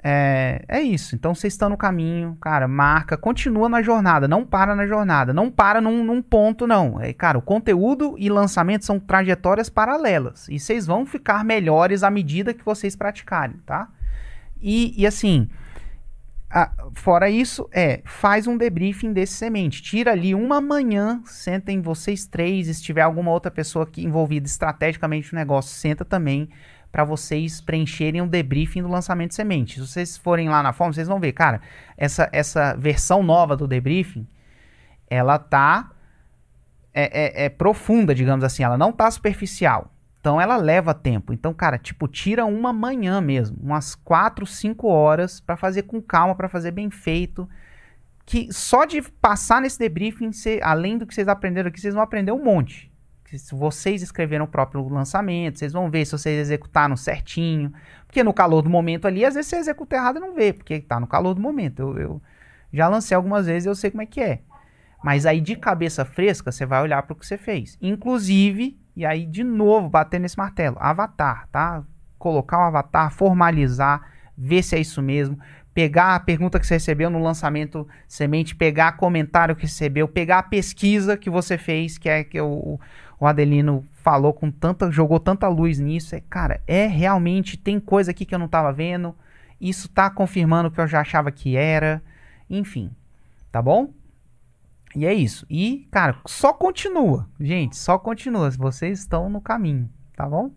[0.03, 1.15] é, é isso.
[1.15, 2.67] Então vocês estão no caminho, cara.
[2.67, 6.99] Marca, continua na jornada, não para na jornada, não para num, num, ponto, não.
[6.99, 10.47] É, cara, o conteúdo e lançamento são trajetórias paralelas.
[10.49, 13.89] E vocês vão ficar melhores à medida que vocês praticarem, tá?
[14.61, 15.49] E, e assim,
[16.49, 19.81] a, fora isso, é, faz um debriefing desse semente.
[19.81, 25.33] Tira ali uma manhã, sentem vocês três, se tiver alguma outra pessoa aqui envolvida estrategicamente
[25.33, 26.49] no negócio, senta também
[26.91, 29.75] para vocês preencherem o um debriefing do lançamento de semente.
[29.75, 31.61] Se vocês forem lá na forma, vocês vão ver, cara,
[31.95, 34.27] essa, essa versão nova do debriefing,
[35.07, 35.91] ela tá
[36.93, 39.93] é, é, é profunda, digamos assim, ela não tá superficial.
[40.19, 41.31] Então ela leva tempo.
[41.31, 46.35] Então, cara, tipo, tira uma manhã mesmo, umas 4, 5 horas para fazer com calma,
[46.35, 47.47] para fazer bem feito.
[48.25, 52.03] Que só de passar nesse debriefing, cê, além do que vocês aprenderam aqui, vocês vão
[52.03, 52.91] aprender um monte
[53.51, 57.71] vocês escreveram o próprio lançamento, vocês vão ver se vocês executaram certinho.
[58.05, 60.75] Porque no calor do momento ali, às vezes você executa errado e não vê, porque
[60.75, 61.81] está no calor do momento.
[61.81, 62.21] Eu, eu,
[62.71, 64.41] já lancei algumas vezes eu sei como é que é.
[65.03, 67.77] Mas aí de cabeça fresca, você vai olhar para o que você fez.
[67.81, 71.83] Inclusive, e aí de novo bater nesse martelo, avatar, tá?
[72.17, 74.01] Colocar o um avatar, formalizar,
[74.37, 75.37] ver se é isso mesmo
[75.79, 80.43] pegar a pergunta que você recebeu no lançamento semente, pegar comentário que recebeu, pegar a
[80.43, 82.77] pesquisa que você fez, que é que o,
[83.19, 86.15] o Adelino falou com tanta, jogou tanta luz nisso.
[86.15, 89.13] É, cara, é realmente tem coisa aqui que eu não estava vendo.
[89.59, 92.01] Isso está confirmando o que eu já achava que era.
[92.49, 92.91] Enfim,
[93.51, 93.89] tá bom?
[94.95, 95.45] E é isso.
[95.49, 97.27] E, cara, só continua.
[97.39, 98.49] Gente, só continua.
[98.51, 100.51] Vocês estão no caminho, tá bom?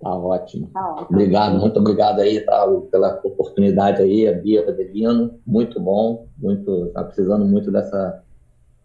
[0.00, 0.68] Tá ótimo.
[0.68, 1.06] Tá ótimo.
[1.10, 5.38] Obrigado, muito obrigado aí tá, pela oportunidade aí, a Bia Adelino.
[5.46, 8.22] Muito bom, muito, tá precisando muito dessa,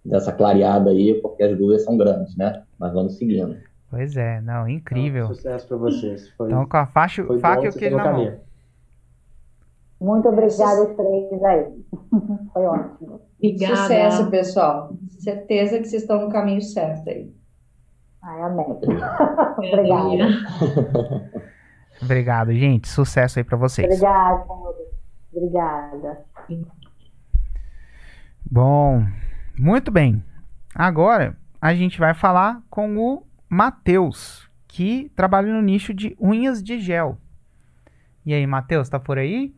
[0.06, 2.64] dessa clareada aí, porque as dúvidas são grandes, né?
[2.78, 3.58] Mas vamos seguindo.
[3.89, 5.26] Pois é, não, incrível.
[5.26, 6.30] Então, sucesso para vocês.
[6.30, 8.39] Foi, então, com a faixa, faca e o queijo na mão.
[10.01, 11.86] Muito obrigada aos três aí.
[12.51, 13.22] Foi ótimo.
[13.38, 13.76] Obrigada.
[13.78, 14.93] Sucesso, pessoal.
[15.20, 17.34] Certeza que vocês estão no caminho certo aí.
[18.22, 18.66] Ai, amém.
[19.58, 20.28] Obrigada.
[22.01, 22.89] Obrigado, gente.
[22.89, 23.88] Sucesso aí para vocês.
[23.88, 24.45] Obrigada.
[25.32, 26.26] Obrigada.
[28.49, 29.04] Bom,
[29.58, 30.24] muito bem.
[30.74, 36.80] Agora a gente vai falar com o Matheus, que trabalha no nicho de unhas de
[36.80, 37.18] gel.
[38.26, 39.54] E aí, Matheus, tá por aí?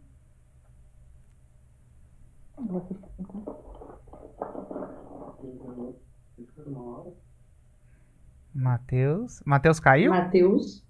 [8.54, 9.41] Matheus.
[9.46, 10.12] Matheus caiu?
[10.12, 10.86] Matheus.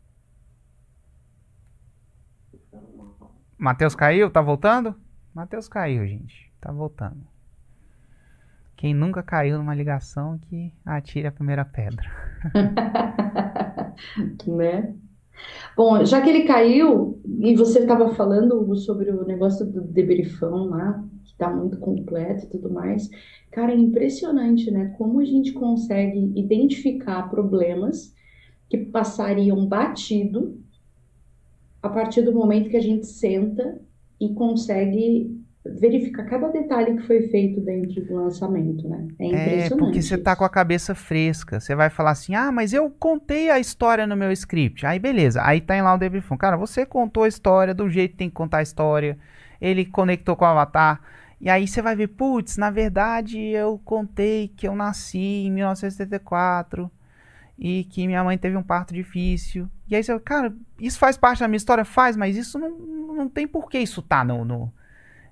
[3.58, 4.30] Matheus caiu?
[4.30, 4.96] Tá voltando?
[5.34, 6.52] Matheus caiu, gente.
[6.62, 7.35] Tá voltando.
[8.76, 12.06] Quem nunca caiu numa ligação que atire a primeira pedra.
[14.48, 14.94] né?
[15.76, 21.04] Bom, já que ele caiu, e você estava falando sobre o negócio do debriefão lá,
[21.24, 23.10] que está muito completo e tudo mais,
[23.56, 24.94] Cara, é impressionante, né?
[24.98, 28.14] Como a gente consegue identificar problemas
[28.70, 30.62] que passariam batido
[31.82, 33.80] a partir do momento que a gente senta
[34.20, 39.08] e consegue verificar cada detalhe que foi feito dentro do lançamento, né?
[39.20, 39.74] É, impressionante.
[39.74, 41.60] É, porque você tá com a cabeça fresca.
[41.60, 44.86] Você vai falar assim: "Ah, mas eu contei a história no meu script".
[44.86, 45.42] Aí beleza.
[45.44, 46.38] Aí tá em lá o debriefing.
[46.38, 49.18] Cara, você contou a história do jeito que tem que contar a história.
[49.60, 51.02] Ele conectou com o avatar.
[51.42, 56.90] E aí você vai ver, putz, na verdade eu contei que eu nasci em 1974
[57.58, 59.70] e que minha mãe teve um parto difícil.
[59.88, 61.86] E aí você, cara, isso faz parte da minha história?
[61.86, 64.72] Faz, mas isso não, não tem por que isso tá no, no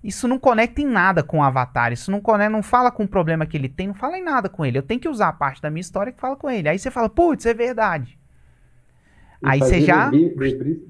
[0.04, 1.94] isso não conecta em nada com o Avatar.
[1.94, 4.50] Isso não conecta, não fala com o problema que ele tem, não fala em nada
[4.50, 4.78] com ele.
[4.78, 6.68] Eu tenho que usar a parte da minha história que fala com ele.
[6.68, 8.20] Aí você fala, putz, é verdade.
[9.42, 10.82] E Aí você já debrief,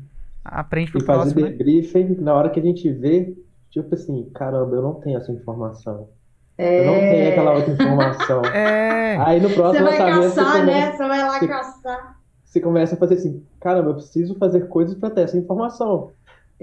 [0.43, 1.33] aprende pro e próximo.
[1.33, 1.49] fazer né?
[1.51, 2.15] debriefing né?
[2.19, 3.35] na hora que a gente vê,
[3.69, 6.09] tipo assim, caramba, eu não tenho essa informação.
[6.57, 6.81] É...
[6.81, 8.41] Eu não tenho aquela outra informação.
[8.53, 9.17] É...
[9.17, 10.91] Aí no próximo Você vai caçar, você né?
[10.91, 12.19] Você vai lá você, caçar.
[12.43, 16.11] Você começa a fazer assim, caramba, eu preciso fazer coisas para ter essa informação.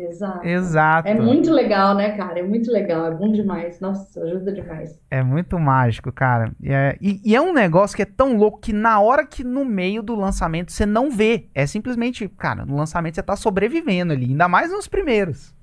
[0.09, 0.47] Exato.
[0.47, 1.09] Exato.
[1.09, 2.41] É muito legal, né, cara?
[2.41, 3.81] É muito legal, é bom demais.
[3.81, 5.01] Nossa, ajuda demais.
[5.11, 6.53] É muito mágico, cara.
[6.61, 9.45] E é, e, e é um negócio que é tão louco que na hora que
[9.45, 11.49] no meio do lançamento você não vê.
[11.55, 15.55] É simplesmente, cara, no lançamento você tá sobrevivendo ali, ainda mais nos primeiros.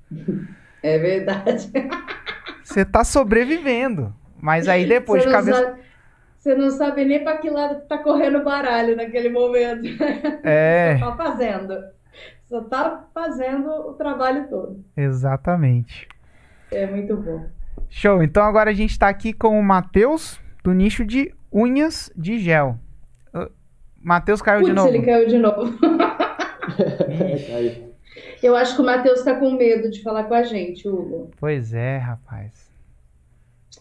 [0.82, 1.70] É verdade.
[2.62, 4.14] Você tá sobrevivendo.
[4.40, 5.62] Mas aí depois de cabeça.
[5.64, 5.80] Sabe,
[6.38, 9.86] você não sabe nem para que lado tá correndo o baralho naquele momento.
[10.44, 10.96] É.
[10.96, 11.74] Você tá fazendo.
[12.48, 14.84] Só tá fazendo o trabalho todo.
[14.96, 16.08] Exatamente.
[16.70, 17.46] É muito bom.
[17.88, 18.22] Show.
[18.22, 22.78] Então agora a gente está aqui com o Matheus, do nicho de unhas de gel.
[23.34, 23.50] Uh,
[24.00, 24.88] Matheus caiu Putz, de novo.
[24.88, 25.78] ele caiu de novo.
[28.42, 31.30] Eu acho que o Matheus está com medo de falar com a gente, Hugo.
[31.38, 32.68] Pois é, rapaz.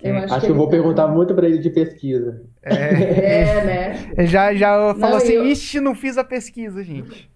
[0.01, 0.71] Eu acho, acho que, que eu vou tá...
[0.71, 2.43] perguntar muito para ele de pesquisa.
[2.61, 4.25] É, é né?
[4.27, 5.45] Já, já falou não, assim, eu...
[5.45, 7.29] ixi, não fiz a pesquisa, gente.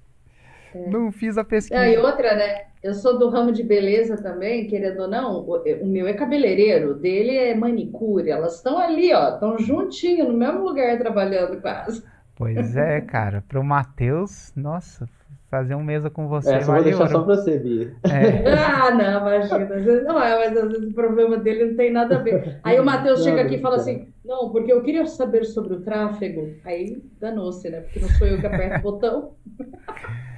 [0.73, 0.89] É.
[0.89, 1.79] Não fiz a pesquisa.
[1.79, 2.65] Ah, e outra, né?
[2.83, 5.35] Eu sou do ramo de beleza também, querendo ou não.
[5.35, 8.29] O, o meu é cabeleireiro, o dele é manicure.
[8.29, 12.03] Elas estão ali, ó, estão juntinho, no mesmo lugar trabalhando quase.
[12.35, 13.43] Pois é, cara.
[13.47, 15.07] Para o Matheus, nossa,
[15.51, 16.55] fazer um mesa com você.
[16.55, 17.93] Essa eu vou deixar só para você, Bia.
[18.05, 18.49] É.
[18.55, 20.01] ah, não, imagina.
[20.01, 22.59] Não é, mas às vezes o problema dele não tem nada a ver.
[22.63, 25.81] Aí o Matheus chega aqui e fala assim: não, porque eu queria saber sobre o
[25.81, 26.55] tráfego.
[26.65, 27.81] Aí danou-se, né?
[27.81, 29.35] Porque não sou eu que aperto o botão.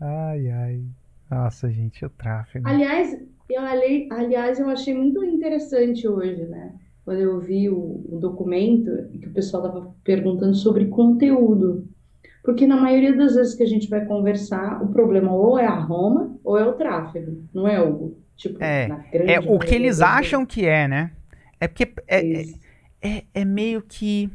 [0.00, 0.82] Ai, ai.
[1.30, 2.68] Nossa, gente, o tráfego.
[2.68, 3.16] Aliás,
[3.48, 3.62] eu,
[4.10, 6.74] aliás, eu achei muito interessante hoje, né?
[7.04, 8.90] Quando eu vi o, o documento
[9.20, 11.88] que o pessoal estava perguntando sobre conteúdo.
[12.42, 15.78] Porque na maioria das vezes que a gente vai conversar, o problema ou é a
[15.78, 18.18] Roma ou é o tráfego, não é, Hugo?
[18.36, 21.10] Tipo, é, é o que eles acham que é, né?
[21.58, 22.46] É porque é, é,
[23.02, 24.30] é, é meio que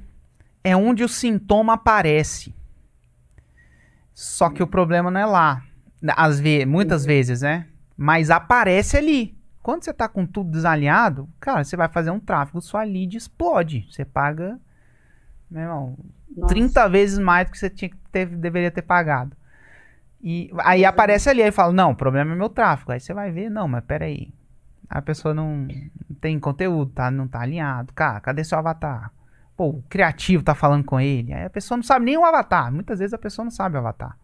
[0.64, 2.54] é onde o sintoma aparece.
[4.42, 5.62] Só que o problema não é lá.
[6.18, 7.08] Às ve muitas uhum.
[7.10, 7.68] vezes, né?
[7.96, 9.38] Mas aparece ali.
[9.62, 13.86] Quando você tá com tudo desalinhado, cara, você vai fazer um tráfego, sua lead explode.
[13.88, 14.60] Você paga,
[15.48, 15.98] meu irmão,
[16.36, 16.56] Nossa.
[16.56, 19.38] 30 vezes mais do que você tinha que ter, deveria ter pagado.
[20.24, 22.94] E aí aparece ali, aí fala, não, o problema é meu tráfego.
[22.94, 24.34] Aí você vai ver, não, mas peraí.
[24.90, 25.68] A pessoa não
[26.20, 27.94] tem conteúdo, tá, não tá alinhado.
[27.94, 29.12] Cara, cadê seu avatar?
[29.56, 31.32] Pô, o criativo tá falando com ele.
[31.32, 32.74] Aí a pessoa não sabe nem o avatar.
[32.74, 34.18] Muitas vezes a pessoa não sabe o avatar.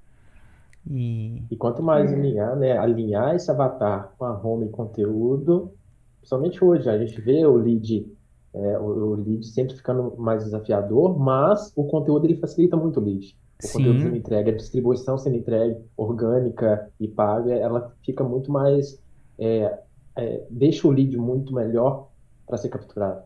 [0.89, 5.73] E, e quanto mais alinhar, né, alinhar esse avatar com a home e conteúdo,
[6.19, 8.07] principalmente hoje, a gente vê o lead,
[8.53, 13.03] é, o, o, lead sempre ficando mais desafiador, mas o conteúdo ele facilita muito o
[13.03, 13.37] lead.
[13.61, 13.73] O Sim.
[13.73, 19.01] conteúdo sendo entregue, a distribuição sendo entregue, orgânica e paga, ela fica muito mais.
[19.37, 19.79] É,
[20.15, 22.09] é, deixa o lead muito melhor
[22.45, 23.23] para ser capturado.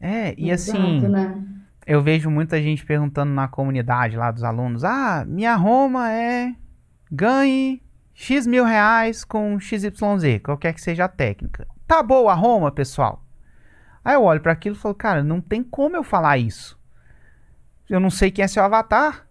[0.00, 1.53] É, e Exato, assim, né?
[1.86, 6.54] Eu vejo muita gente perguntando na comunidade lá dos alunos: ah, minha Roma é
[7.10, 7.82] ganhe
[8.14, 11.66] X mil reais com XYZ, qualquer que seja a técnica.
[11.86, 13.24] Tá boa a Roma, pessoal?
[14.04, 16.78] Aí eu olho para aquilo e falo, cara, não tem como eu falar isso.
[17.88, 19.26] Eu não sei quem é seu avatar.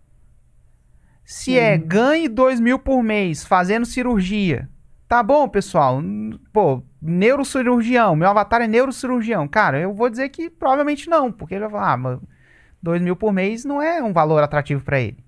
[1.24, 4.70] Se é ganhe 2 mil por mês fazendo cirurgia.
[5.08, 6.02] Tá bom, pessoal.
[6.52, 9.48] Pô, neurocirurgião, meu avatar é neurocirurgião.
[9.48, 12.20] Cara, eu vou dizer que provavelmente não, porque ele vai falar, ah,
[12.84, 15.24] 2 mil por mês não é um valor atrativo para ele.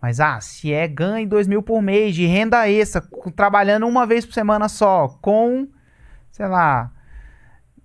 [0.00, 3.02] Mas, ah, se é ganho 2 mil por mês de renda extra,
[3.34, 5.66] trabalhando uma vez por semana só, com,
[6.30, 6.92] sei lá,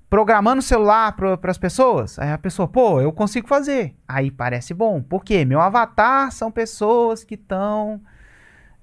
[0.10, 3.96] programando o celular para as pessoas, aí a pessoa, pô, eu consigo fazer.
[4.06, 5.02] Aí parece bom.
[5.02, 5.46] Por quê?
[5.46, 8.02] Meu avatar são pessoas que estão.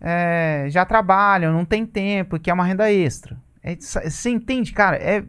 [0.01, 3.37] É, já trabalham, não tem tempo, que é uma renda extra.
[3.63, 4.97] É, você entende, cara?
[4.97, 5.23] É,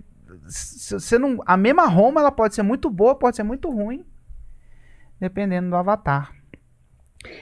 [0.45, 4.05] você não, a mesma Roma ela pode ser muito boa, pode ser muito ruim,
[5.19, 6.31] dependendo do avatar.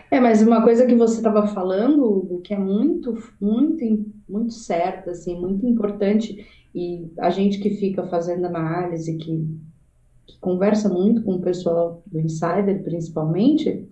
[0.10, 5.40] É, mas uma coisa que você estava falando, que é muito, muito, muito certa, assim,
[5.40, 9.48] muito importante, e a gente que fica fazendo análise, que,
[10.26, 13.88] que conversa muito com o pessoal do Insider, principalmente,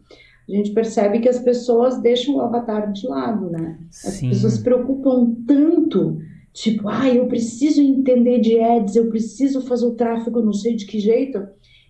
[0.50, 3.80] a gente percebe que as pessoas deixam o avatar de lado, né?
[3.90, 4.30] As Sim.
[4.30, 6.20] pessoas se preocupam tanto,
[6.52, 10.86] tipo, ah, eu preciso entender de ads, eu preciso fazer o tráfego, não sei de
[10.86, 11.42] que jeito,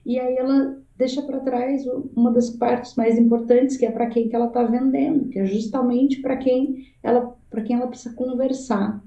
[0.05, 1.83] e aí ela deixa para trás
[2.15, 5.45] uma das partes mais importantes, que é para quem que ela está vendendo, que é
[5.45, 9.03] justamente para quem ela para quem ela precisa conversar.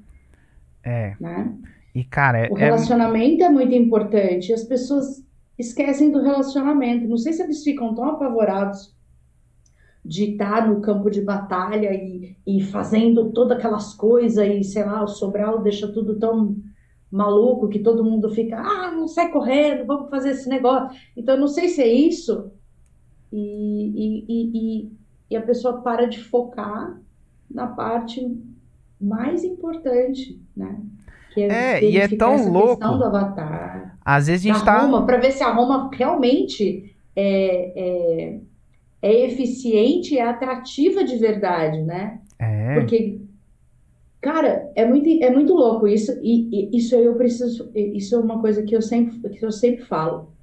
[0.84, 1.16] É.
[1.18, 1.53] Né?
[1.94, 3.47] E cara, o é relacionamento é...
[3.47, 4.53] é muito importante.
[4.53, 5.24] As pessoas
[5.59, 7.09] esquecem do relacionamento.
[7.09, 8.94] Não sei se eles ficam tão apavorados
[10.05, 15.03] de estar no campo de batalha e, e fazendo todas aquelas coisas e sei lá,
[15.03, 16.57] o Sobral deixa tudo tão
[17.11, 20.98] maluco que todo mundo fica, ah, não sai correndo, vamos fazer esse negócio.
[21.16, 22.50] Então, não sei se é isso.
[23.32, 24.92] E, e, e,
[25.30, 27.00] e a pessoa para de focar
[27.50, 28.20] na parte
[29.00, 30.80] mais importante, né?
[31.32, 32.80] Que é, é e é tão louco.
[32.80, 33.98] do avatar.
[34.04, 35.02] Às vezes a gente está.
[35.02, 38.40] Para ver se a Roma realmente é, é,
[39.02, 42.20] é eficiente, é atrativa de verdade, né?
[42.38, 42.74] É.
[42.74, 43.20] Porque
[44.20, 48.40] Cara, é muito, é muito louco isso, e, e, isso eu preciso, isso é uma
[48.40, 50.34] coisa que eu sempre, que eu sempre falo.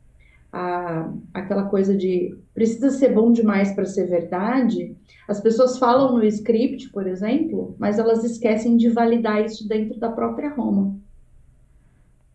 [0.51, 4.95] A, aquela coisa de precisa ser bom demais para ser verdade.
[5.27, 10.11] As pessoas falam no script, por exemplo, mas elas esquecem de validar isso dentro da
[10.11, 10.95] própria Roma.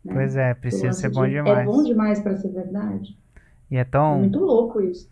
[0.04, 0.14] Né?
[0.14, 1.58] Pois é, precisa ser bom de, demais.
[1.58, 3.16] É bom demais para ser verdade.
[3.70, 4.16] E é tão.
[4.16, 5.08] É muito louco isso.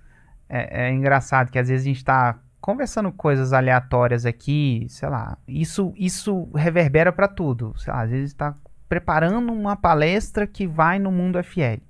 [0.49, 5.39] É, é engraçado que às vezes a gente está conversando coisas aleatórias aqui, sei lá,
[5.47, 7.75] isso isso reverbera para tudo.
[7.87, 8.55] Lá, às vezes está
[8.89, 11.81] preparando uma palestra que vai no Mundo FL.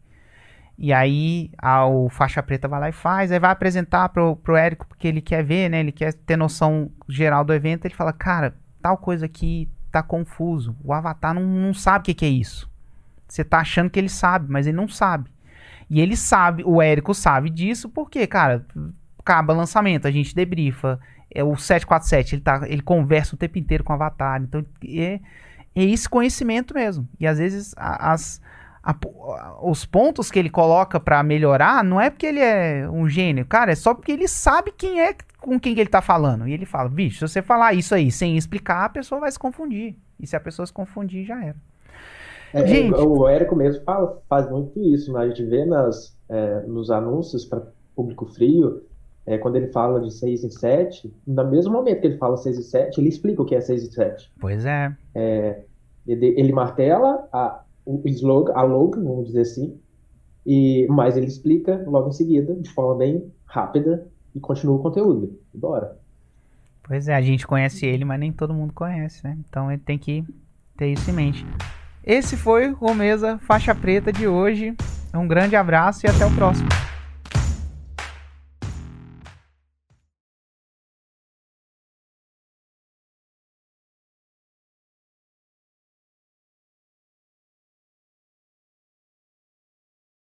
[0.79, 1.51] E aí
[1.91, 5.23] o faixa preta vai lá e faz, aí vai apresentar pro, pro Érico porque ele
[5.23, 5.81] quer ver, né?
[5.81, 7.87] Ele quer ter noção geral do evento.
[7.87, 10.77] Ele fala, cara, tal coisa aqui tá confuso.
[10.85, 12.71] O Avatar não, não sabe o que, que é isso.
[13.27, 15.31] Você tá achando que ele sabe, mas ele não sabe.
[15.89, 18.65] E ele sabe, o Érico sabe disso porque, cara,
[19.27, 21.01] acaba lançamento, a gente debrifa.
[21.35, 24.41] É, o 747, ele, tá, ele conversa o tempo inteiro com o Avatar.
[24.41, 25.19] Então, é,
[25.75, 27.09] é esse conhecimento mesmo.
[27.19, 28.41] E às vezes as,
[28.83, 28.97] a,
[29.61, 33.73] os pontos que ele coloca para melhorar não é porque ele é um gênio, cara,
[33.73, 36.47] é só porque ele sabe quem é com quem que ele tá falando.
[36.47, 39.39] E ele fala, bicho, se você falar isso aí sem explicar, a pessoa vai se
[39.39, 39.97] confundir.
[40.19, 41.57] E se a pessoa se confundir, já era.
[42.55, 45.21] É, gente, o Érico mesmo fala, faz muito isso, né?
[45.21, 47.63] A gente vê nas, é, nos anúncios para
[47.95, 48.83] público frio,
[49.27, 52.59] é, quando ele fala de 6 em 7, no mesmo momento que ele fala 6
[52.59, 54.33] e 7, ele explica o que é 6 e 7.
[54.41, 54.97] Pois é.
[55.15, 55.63] é
[56.07, 59.77] ele, ele, martela a, o slogan, a logo, vamos dizer assim,
[60.47, 65.37] e, mas ele explica logo em seguida, de forma bem rápida, e continua o conteúdo.
[65.53, 65.97] Bora.
[66.85, 69.37] Pois é, a gente conhece ele, mas nem todo mundo conhece, né?
[69.49, 70.25] Então ele tem que
[70.77, 71.45] ter isso em mente.
[72.05, 74.77] Esse foi o Mesa Faixa Preta de hoje.
[75.13, 76.69] Um grande abraço e até o próximo.